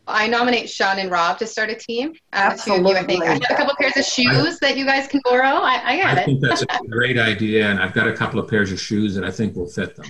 I 0.07 0.27
nominate 0.27 0.69
Sean 0.69 0.99
and 0.99 1.11
Rob 1.11 1.37
to 1.39 1.45
start 1.45 1.69
a 1.69 1.75
team. 1.75 2.09
Um, 2.09 2.15
Absolutely. 2.33 2.91
You, 2.91 2.97
I 2.97 3.03
think 3.03 3.23
I 3.23 3.33
have 3.33 3.41
a 3.41 3.55
couple 3.55 3.71
of 3.71 3.77
pairs 3.77 3.97
of 3.97 4.05
shoes 4.05 4.57
that 4.59 4.77
you 4.77 4.85
guys 4.85 5.07
can 5.07 5.21
borrow. 5.23 5.61
I, 5.61 5.81
I 5.83 5.99
I 5.99 6.21
it. 6.21 6.25
think 6.25 6.41
that's 6.41 6.63
a 6.63 6.87
great 6.89 7.19
idea, 7.19 7.69
and 7.69 7.79
I've 7.79 7.93
got 7.93 8.07
a 8.07 8.13
couple 8.13 8.39
of 8.39 8.49
pairs 8.49 8.71
of 8.71 8.79
shoes 8.79 9.13
that 9.15 9.23
I 9.23 9.31
think 9.31 9.55
will 9.55 9.67
fit 9.69 9.95
them. 9.95 10.05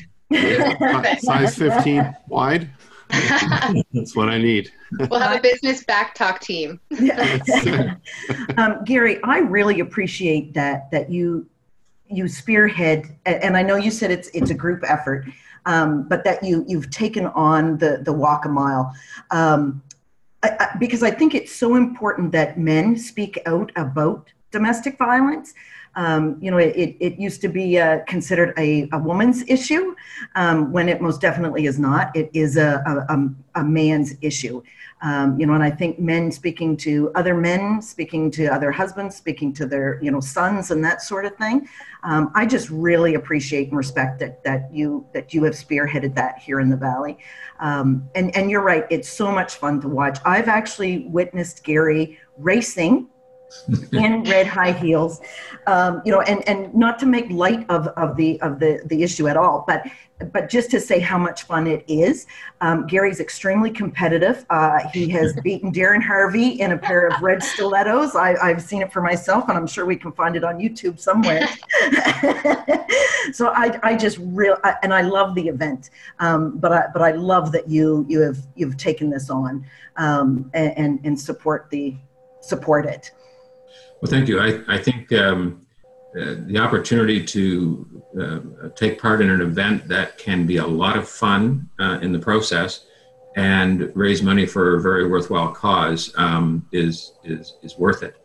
Size 1.19 1.57
15 1.57 2.15
wide. 2.27 2.69
That's 3.93 4.15
what 4.15 4.29
I 4.29 4.37
need. 4.37 4.71
we'll 5.09 5.19
have 5.19 5.37
a 5.37 5.41
business 5.41 5.83
back 5.83 6.15
talk 6.15 6.39
team. 6.39 6.79
um, 8.57 8.83
Gary, 8.85 9.21
I 9.23 9.39
really 9.39 9.79
appreciate 9.79 10.53
that 10.53 10.91
that 10.91 11.09
you 11.09 11.47
you 12.09 12.27
spearhead, 12.27 13.17
and 13.25 13.57
I 13.57 13.63
know 13.63 13.75
you 13.75 13.91
said 13.91 14.11
it's 14.11 14.29
it's 14.29 14.49
a 14.49 14.53
group 14.53 14.83
effort, 14.87 15.25
um, 15.65 16.07
but 16.07 16.23
that 16.23 16.43
you 16.43 16.65
you've 16.67 16.89
taken 16.89 17.27
on 17.27 17.77
the 17.77 18.01
the 18.03 18.13
walk 18.13 18.45
a 18.45 18.49
mile. 18.49 18.93
Um, 19.31 19.81
I, 20.43 20.49
I, 20.59 20.77
because 20.77 21.03
I 21.03 21.11
think 21.11 21.33
it's 21.33 21.53
so 21.53 21.75
important 21.75 22.31
that 22.33 22.59
men 22.59 22.97
speak 22.97 23.39
out 23.45 23.71
about 23.75 24.31
domestic 24.51 24.97
violence. 24.97 25.53
Um, 25.97 26.37
you 26.39 26.51
know, 26.51 26.59
it, 26.59 26.95
it 26.99 27.19
used 27.19 27.41
to 27.41 27.47
be 27.47 27.79
uh, 27.79 27.99
considered 28.07 28.53
a, 28.57 28.87
a 28.91 28.99
woman's 28.99 29.43
issue 29.47 29.95
um, 30.35 30.71
when 30.71 30.89
it 30.89 31.01
most 31.01 31.19
definitely 31.21 31.65
is 31.65 31.79
not. 31.79 32.15
It 32.15 32.29
is 32.33 32.55
a, 32.55 32.83
a, 33.09 33.61
a 33.61 33.63
man's 33.63 34.13
issue. 34.21 34.61
Um, 35.01 35.39
you 35.39 35.45
know, 35.45 35.53
and 35.53 35.63
I 35.63 35.71
think 35.71 35.99
men 35.99 36.31
speaking 36.31 36.77
to 36.77 37.11
other 37.15 37.35
men, 37.35 37.81
speaking 37.81 38.29
to 38.31 38.45
other 38.47 38.71
husbands, 38.71 39.15
speaking 39.15 39.53
to 39.53 39.65
their, 39.65 39.99
you 40.01 40.11
know, 40.11 40.19
sons 40.19 40.69
and 40.69 40.83
that 40.85 41.01
sort 41.01 41.25
of 41.25 41.35
thing. 41.35 41.67
Um, 42.03 42.31
I 42.35 42.45
just 42.45 42.69
really 42.69 43.15
appreciate 43.15 43.69
and 43.69 43.77
respect 43.77 44.19
that, 44.19 44.43
that 44.43 44.71
you, 44.71 45.05
that 45.13 45.33
you 45.33 45.43
have 45.45 45.53
spearheaded 45.53 46.15
that 46.15 46.39
here 46.39 46.59
in 46.59 46.69
the 46.69 46.77
Valley. 46.77 47.17
Um, 47.59 48.07
and, 48.15 48.35
and 48.35 48.51
you're 48.51 48.61
right. 48.61 48.85
It's 48.91 49.09
so 49.09 49.31
much 49.31 49.55
fun 49.55 49.81
to 49.81 49.87
watch. 49.87 50.19
I've 50.25 50.47
actually 50.47 51.07
witnessed 51.07 51.63
Gary 51.63 52.19
racing 52.37 53.07
in 53.91 54.23
red 54.23 54.47
high 54.47 54.71
heels. 54.71 55.21
Um, 55.67 56.01
you 56.05 56.11
know 56.11 56.21
and 56.21 56.47
and 56.47 56.73
not 56.73 56.99
to 56.99 57.05
make 57.05 57.29
light 57.29 57.65
of 57.69 57.87
of 57.87 58.15
the 58.15 58.39
of 58.41 58.59
the 58.59 58.81
the 58.85 59.03
issue 59.03 59.27
at 59.27 59.35
all 59.35 59.65
but 59.67 59.85
but 60.31 60.49
just 60.49 60.71
to 60.71 60.79
say 60.79 60.99
how 60.99 61.17
much 61.17 61.43
fun 61.43 61.67
it 61.67 61.83
is. 61.87 62.25
Um, 62.61 62.87
gary's 62.87 63.19
extremely 63.19 63.69
competitive. 63.69 64.45
Uh, 64.49 64.79
he 64.93 65.09
has 65.09 65.33
beaten 65.43 65.71
darren 65.71 66.01
harvey 66.01 66.59
in 66.61 66.71
a 66.71 66.77
pair 66.77 67.07
of 67.07 67.21
red 67.21 67.43
stilettos. 67.43 68.15
I, 68.15 68.35
i've 68.41 68.61
seen 68.61 68.81
it 68.81 68.91
for 68.91 69.01
myself 69.01 69.49
and 69.49 69.57
i'm 69.57 69.67
sure 69.67 69.85
we 69.85 69.97
can 69.97 70.11
find 70.13 70.35
it 70.35 70.43
on 70.43 70.57
youtube 70.57 70.99
somewhere. 70.99 71.47
So 73.33 73.49
i 73.49 73.77
i 73.83 73.95
just 73.95 74.19
real 74.21 74.55
and 74.83 74.93
i 74.93 75.01
love 75.01 75.35
the 75.35 75.47
event. 75.47 75.89
Um, 76.19 76.57
but 76.57 76.71
i 76.71 76.85
but 76.93 77.01
i 77.01 77.11
love 77.11 77.51
that 77.51 77.67
you 77.69 78.05
you 78.07 78.21
have 78.21 78.37
you've 78.55 78.77
taken 78.77 79.09
this 79.09 79.29
on 79.29 79.65
um, 79.97 80.49
and 80.53 80.99
and 81.03 81.19
support 81.19 81.69
the 81.69 81.95
support 82.41 82.85
it 82.85 83.11
well, 84.01 84.11
thank 84.11 84.27
you. 84.27 84.39
I, 84.39 84.61
I 84.67 84.77
think 84.77 85.11
um, 85.13 85.65
uh, 86.19 86.35
the 86.45 86.57
opportunity 86.57 87.23
to 87.23 88.03
uh, 88.19 88.69
take 88.75 88.99
part 88.99 89.21
in 89.21 89.29
an 89.29 89.41
event 89.41 89.87
that 89.87 90.17
can 90.17 90.45
be 90.45 90.57
a 90.57 90.65
lot 90.65 90.97
of 90.97 91.07
fun 91.07 91.69
uh, 91.79 91.99
in 92.01 92.11
the 92.11 92.19
process 92.19 92.85
and 93.35 93.91
raise 93.95 94.23
money 94.23 94.45
for 94.45 94.77
a 94.77 94.81
very 94.81 95.07
worthwhile 95.07 95.51
cause 95.51 96.13
um, 96.17 96.65
is, 96.71 97.13
is, 97.23 97.57
is 97.61 97.77
worth 97.77 98.01
it. 98.01 98.15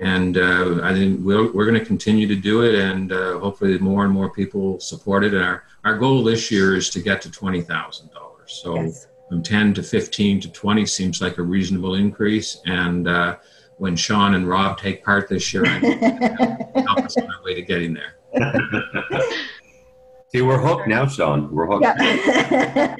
And 0.00 0.38
uh, 0.38 0.80
I 0.82 0.92
think 0.92 1.20
we're, 1.24 1.52
we're 1.52 1.66
going 1.66 1.78
to 1.78 1.84
continue 1.84 2.26
to 2.26 2.36
do 2.36 2.62
it, 2.62 2.74
and 2.74 3.12
uh, 3.12 3.38
hopefully, 3.38 3.78
more 3.78 4.04
and 4.04 4.12
more 4.12 4.30
people 4.30 4.80
support 4.80 5.24
it. 5.24 5.34
And 5.34 5.44
our, 5.44 5.64
our 5.84 5.98
goal 5.98 6.24
this 6.24 6.50
year 6.50 6.74
is 6.74 6.88
to 6.90 7.00
get 7.00 7.20
to 7.22 7.28
$20,000. 7.28 8.08
So, 8.46 8.76
yes. 8.76 9.06
from 9.28 9.42
10 9.42 9.74
to 9.74 9.82
15 9.82 10.40
to 10.40 10.48
20 10.50 10.86
seems 10.86 11.20
like 11.20 11.36
a 11.36 11.42
reasonable 11.42 11.94
increase. 11.96 12.60
And 12.64 13.08
uh, 13.08 13.36
when 13.80 13.96
Sean 13.96 14.34
and 14.34 14.46
Rob 14.46 14.76
take 14.76 15.02
part 15.02 15.26
this 15.30 15.54
year, 15.54 15.64
I'm 15.64 15.80
help 15.80 16.98
us 16.98 17.16
on 17.16 17.24
our 17.24 17.42
way 17.42 17.54
to 17.54 17.62
getting 17.62 17.94
there. 17.94 18.16
See, 20.28 20.42
we're 20.42 20.60
hooked 20.60 20.86
now, 20.86 21.06
Sean. 21.06 21.50
We're 21.50 21.66
hooked. 21.66 21.84
Yeah. 21.84 22.94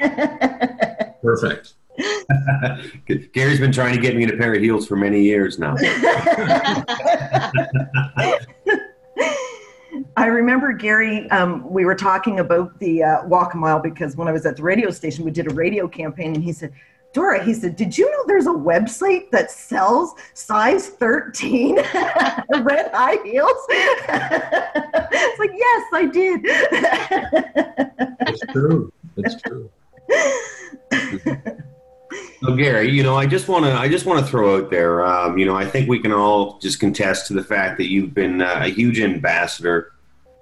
Perfect. 1.23 1.75
Gary's 3.35 3.61
been 3.61 3.73
trying 3.73 3.95
to 3.95 4.01
get 4.01 4.17
me 4.17 4.23
in 4.23 4.31
a 4.33 4.39
pair 4.39 4.55
of 4.55 4.63
heels 4.63 4.87
for 4.87 4.97
many 4.97 5.23
years 5.23 5.59
now. 5.59 5.75
I 10.17 10.27
remember 10.27 10.73
Gary. 10.73 11.31
Um, 11.31 11.71
we 11.71 11.85
were 11.85 11.95
talking 11.95 12.41
about 12.41 12.79
the 12.81 13.03
uh, 13.03 13.27
walk 13.27 13.53
a 13.53 13.59
mile 13.59 13.81
because 13.81 14.17
when 14.17 14.29
I 14.29 14.33
was 14.33 14.47
at 14.47 14.57
the 14.57 14.63
radio 14.63 14.91
station, 14.91 15.27
we 15.27 15.31
did 15.31 15.47
a 15.51 15.55
radio 15.55 15.87
campaign, 15.87 16.35
and 16.35 16.43
he 16.43 16.55
said, 16.55 16.73
"Dora," 17.13 17.45
he 17.45 17.55
said, 17.55 17.77
"Did 17.77 17.97
you 17.97 18.11
know 18.11 18.25
there's 18.27 18.47
a 18.47 18.51
website 18.51 19.31
that 19.31 19.51
sells 19.51 20.15
size 20.35 20.89
13 20.89 21.77
red 22.63 22.91
high 22.93 23.19
heels?" 23.25 23.53
it's 23.69 25.39
like, 25.39 25.51
yes, 25.55 25.85
I 25.93 26.07
did. 26.07 26.41
It's 28.29 28.53
true. 28.53 28.93
It's 29.17 29.43
true. 29.43 29.71
So 32.43 32.57
Gary, 32.57 32.91
you 32.91 33.03
know, 33.03 33.17
I 33.17 33.27
just 33.27 33.49
want 33.49 33.67
to 33.67 33.73
I 33.73 33.87
just 33.87 34.07
want 34.07 34.25
to 34.25 34.27
throw 34.27 34.57
out 34.57 34.71
there, 34.71 35.05
um, 35.05 35.37
you 35.37 35.45
know, 35.45 35.55
I 35.55 35.67
think 35.67 35.91
we 35.91 35.99
can 35.99 36.11
all 36.11 36.59
just 36.59 36.81
contest 36.81 37.27
to 37.27 37.35
the 37.35 37.45
fact 37.45 37.77
that 37.77 37.91
you've 37.91 38.15
been 38.15 38.41
uh, 38.41 38.63
a 38.63 38.69
huge 38.71 38.99
ambassador 38.99 39.93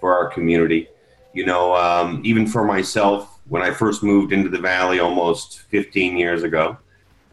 for 0.01 0.15
our 0.15 0.29
community. 0.29 0.89
You 1.35 1.45
know, 1.45 1.75
um, 1.75 2.23
even 2.25 2.47
for 2.47 2.65
myself, 2.65 3.38
when 3.49 3.63
I 3.63 3.71
first 3.71 4.03
moved 4.03 4.33
into 4.33 4.49
the 4.49 4.59
valley 4.59 5.01
almost 5.01 5.61
15 5.71 6.17
years 6.17 6.43
ago, 6.43 6.77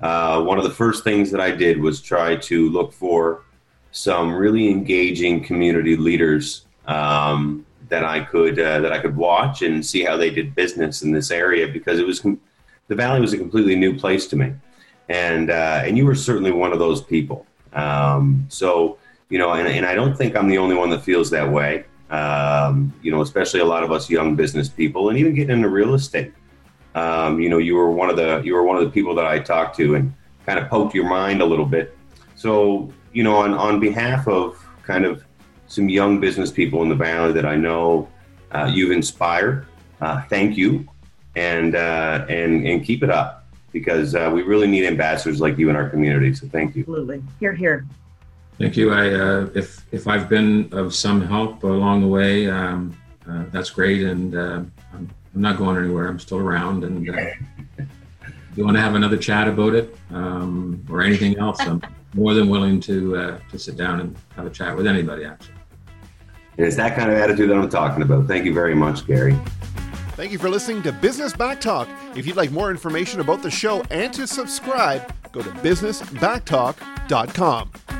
uh, 0.01 0.41
one 0.43 0.57
of 0.57 0.63
the 0.63 0.69
first 0.69 1.03
things 1.03 1.31
that 1.31 1.41
I 1.41 1.51
did 1.51 1.79
was 1.79 2.01
try 2.01 2.35
to 2.35 2.69
look 2.69 2.93
for 2.93 3.43
some 3.91 4.33
really 4.33 4.69
engaging 4.69 5.43
community 5.43 5.95
leaders 5.95 6.65
um, 6.87 7.65
that 7.89 8.03
I 8.03 8.19
could 8.19 8.59
uh, 8.59 8.81
that 8.81 8.91
I 8.91 8.99
could 8.99 9.15
watch 9.15 9.61
and 9.61 9.85
see 9.85 10.03
how 10.03 10.17
they 10.17 10.29
did 10.29 10.55
business 10.55 11.01
in 11.01 11.11
this 11.11 11.31
area 11.31 11.67
because 11.67 11.99
it 11.99 12.05
was 12.05 12.19
com- 12.19 12.39
the 12.87 12.95
valley 12.95 13.21
was 13.21 13.33
a 13.33 13.37
completely 13.37 13.75
new 13.75 13.97
place 13.97 14.27
to 14.27 14.35
me, 14.35 14.53
and 15.07 15.49
uh, 15.49 15.81
and 15.85 15.97
you 15.97 16.05
were 16.05 16.15
certainly 16.15 16.51
one 16.51 16.73
of 16.73 16.79
those 16.79 17.01
people. 17.01 17.45
Um, 17.73 18.45
so 18.49 18.97
you 19.29 19.37
know, 19.37 19.53
and, 19.53 19.67
and 19.67 19.85
I 19.85 19.95
don't 19.95 20.15
think 20.15 20.35
I'm 20.35 20.47
the 20.47 20.57
only 20.57 20.75
one 20.75 20.89
that 20.91 21.03
feels 21.03 21.29
that 21.31 21.49
way. 21.49 21.85
Um, 22.09 22.93
you 23.01 23.11
know, 23.11 23.21
especially 23.21 23.61
a 23.61 23.65
lot 23.65 23.83
of 23.83 23.91
us 23.91 24.09
young 24.09 24.35
business 24.35 24.69
people, 24.69 25.09
and 25.09 25.17
even 25.17 25.33
getting 25.33 25.55
into 25.57 25.69
real 25.69 25.95
estate. 25.95 26.33
Um, 26.93 27.39
you 27.39 27.49
know, 27.49 27.57
you 27.57 27.75
were 27.75 27.91
one 27.91 28.09
of 28.09 28.15
the 28.15 28.41
you 28.43 28.53
were 28.53 28.63
one 28.63 28.77
of 28.77 28.83
the 28.83 28.89
people 28.89 29.15
that 29.15 29.25
I 29.25 29.39
talked 29.39 29.75
to 29.77 29.95
and 29.95 30.13
kind 30.45 30.59
of 30.59 30.69
poked 30.69 30.93
your 30.93 31.09
mind 31.09 31.41
a 31.41 31.45
little 31.45 31.65
bit. 31.65 31.97
So 32.35 32.91
you 33.11 33.23
know, 33.23 33.35
on 33.35 33.53
on 33.53 33.79
behalf 33.79 34.27
of 34.27 34.63
kind 34.83 35.05
of 35.05 35.23
some 35.67 35.89
young 35.89 36.19
business 36.19 36.51
people 36.51 36.83
in 36.83 36.89
the 36.89 36.95
valley 36.95 37.33
that 37.33 37.45
I 37.45 37.55
know 37.55 38.07
uh, 38.51 38.71
you've 38.71 38.91
inspired, 38.91 39.65
uh, 39.99 40.21
thank 40.29 40.55
you 40.57 40.87
and 41.35 41.75
uh, 41.75 42.25
and 42.29 42.65
and 42.65 42.83
keep 42.83 43.03
it 43.03 43.09
up 43.09 43.45
because 43.71 44.15
uh, 44.15 44.31
we 44.33 44.41
really 44.41 44.67
need 44.67 44.85
ambassadors 44.85 45.41
like 45.41 45.57
you 45.57 45.69
in 45.69 45.75
our 45.75 45.89
community. 45.89 46.33
So 46.33 46.47
thank 46.47 46.75
you. 46.75 46.83
Absolutely. 46.83 47.21
Hear, 47.39 47.53
hear. 47.53 47.85
Thank 48.57 48.77
you. 48.77 48.93
I, 48.93 49.13
uh, 49.13 49.49
if 49.53 49.85
if 49.91 50.07
I've 50.07 50.29
been 50.29 50.69
of 50.71 50.95
some 50.95 51.19
help 51.21 51.63
along 51.63 51.99
the 52.01 52.07
way, 52.07 52.49
um, 52.49 52.97
uh, 53.29 53.43
that's 53.51 53.69
great, 53.69 54.03
and 54.03 54.33
uh, 54.35 54.61
I'm, 54.93 54.93
I'm 54.93 55.09
not 55.33 55.57
going 55.57 55.75
anywhere. 55.77 56.07
I'm 56.07 56.19
still 56.19 56.37
around, 56.37 56.85
and 56.85 57.09
uh, 57.09 57.13
if 57.77 57.85
you 58.55 58.63
want 58.63 58.77
to 58.77 58.81
have 58.81 58.95
another 58.95 59.17
chat 59.17 59.49
about 59.49 59.75
it 59.75 59.93
um, 60.11 60.81
or 60.89 61.01
anything 61.01 61.37
else, 61.37 61.59
I'm 61.59 61.81
more 62.13 62.33
than 62.33 62.47
willing 62.47 62.79
to 62.81 63.17
uh, 63.17 63.39
to 63.51 63.59
sit 63.59 63.75
down 63.75 63.99
and 63.99 64.15
have 64.37 64.45
a 64.45 64.49
chat 64.49 64.77
with 64.77 64.87
anybody. 64.87 65.25
Actually, 65.25 65.55
And 66.57 66.65
it's 66.65 66.77
that 66.77 66.95
kind 66.95 67.11
of 67.11 67.17
attitude 67.17 67.49
that 67.49 67.57
I'm 67.57 67.69
talking 67.69 68.03
about. 68.03 68.25
Thank 68.27 68.45
you 68.45 68.53
very 68.53 68.75
much, 68.75 69.05
Gary. 69.05 69.37
Thank 70.15 70.31
you 70.31 70.39
for 70.39 70.49
listening 70.49 70.81
to 70.83 70.93
Business 70.93 71.33
Back 71.33 71.59
Talk. 71.59 71.89
If 72.15 72.25
you'd 72.25 72.37
like 72.37 72.51
more 72.51 72.71
information 72.71 73.19
about 73.19 73.43
the 73.43 73.51
show 73.51 73.83
and 73.91 74.13
to 74.13 74.25
subscribe, 74.25 75.13
go 75.33 75.41
to 75.41 75.49
businessbacktalk.com. 75.49 77.71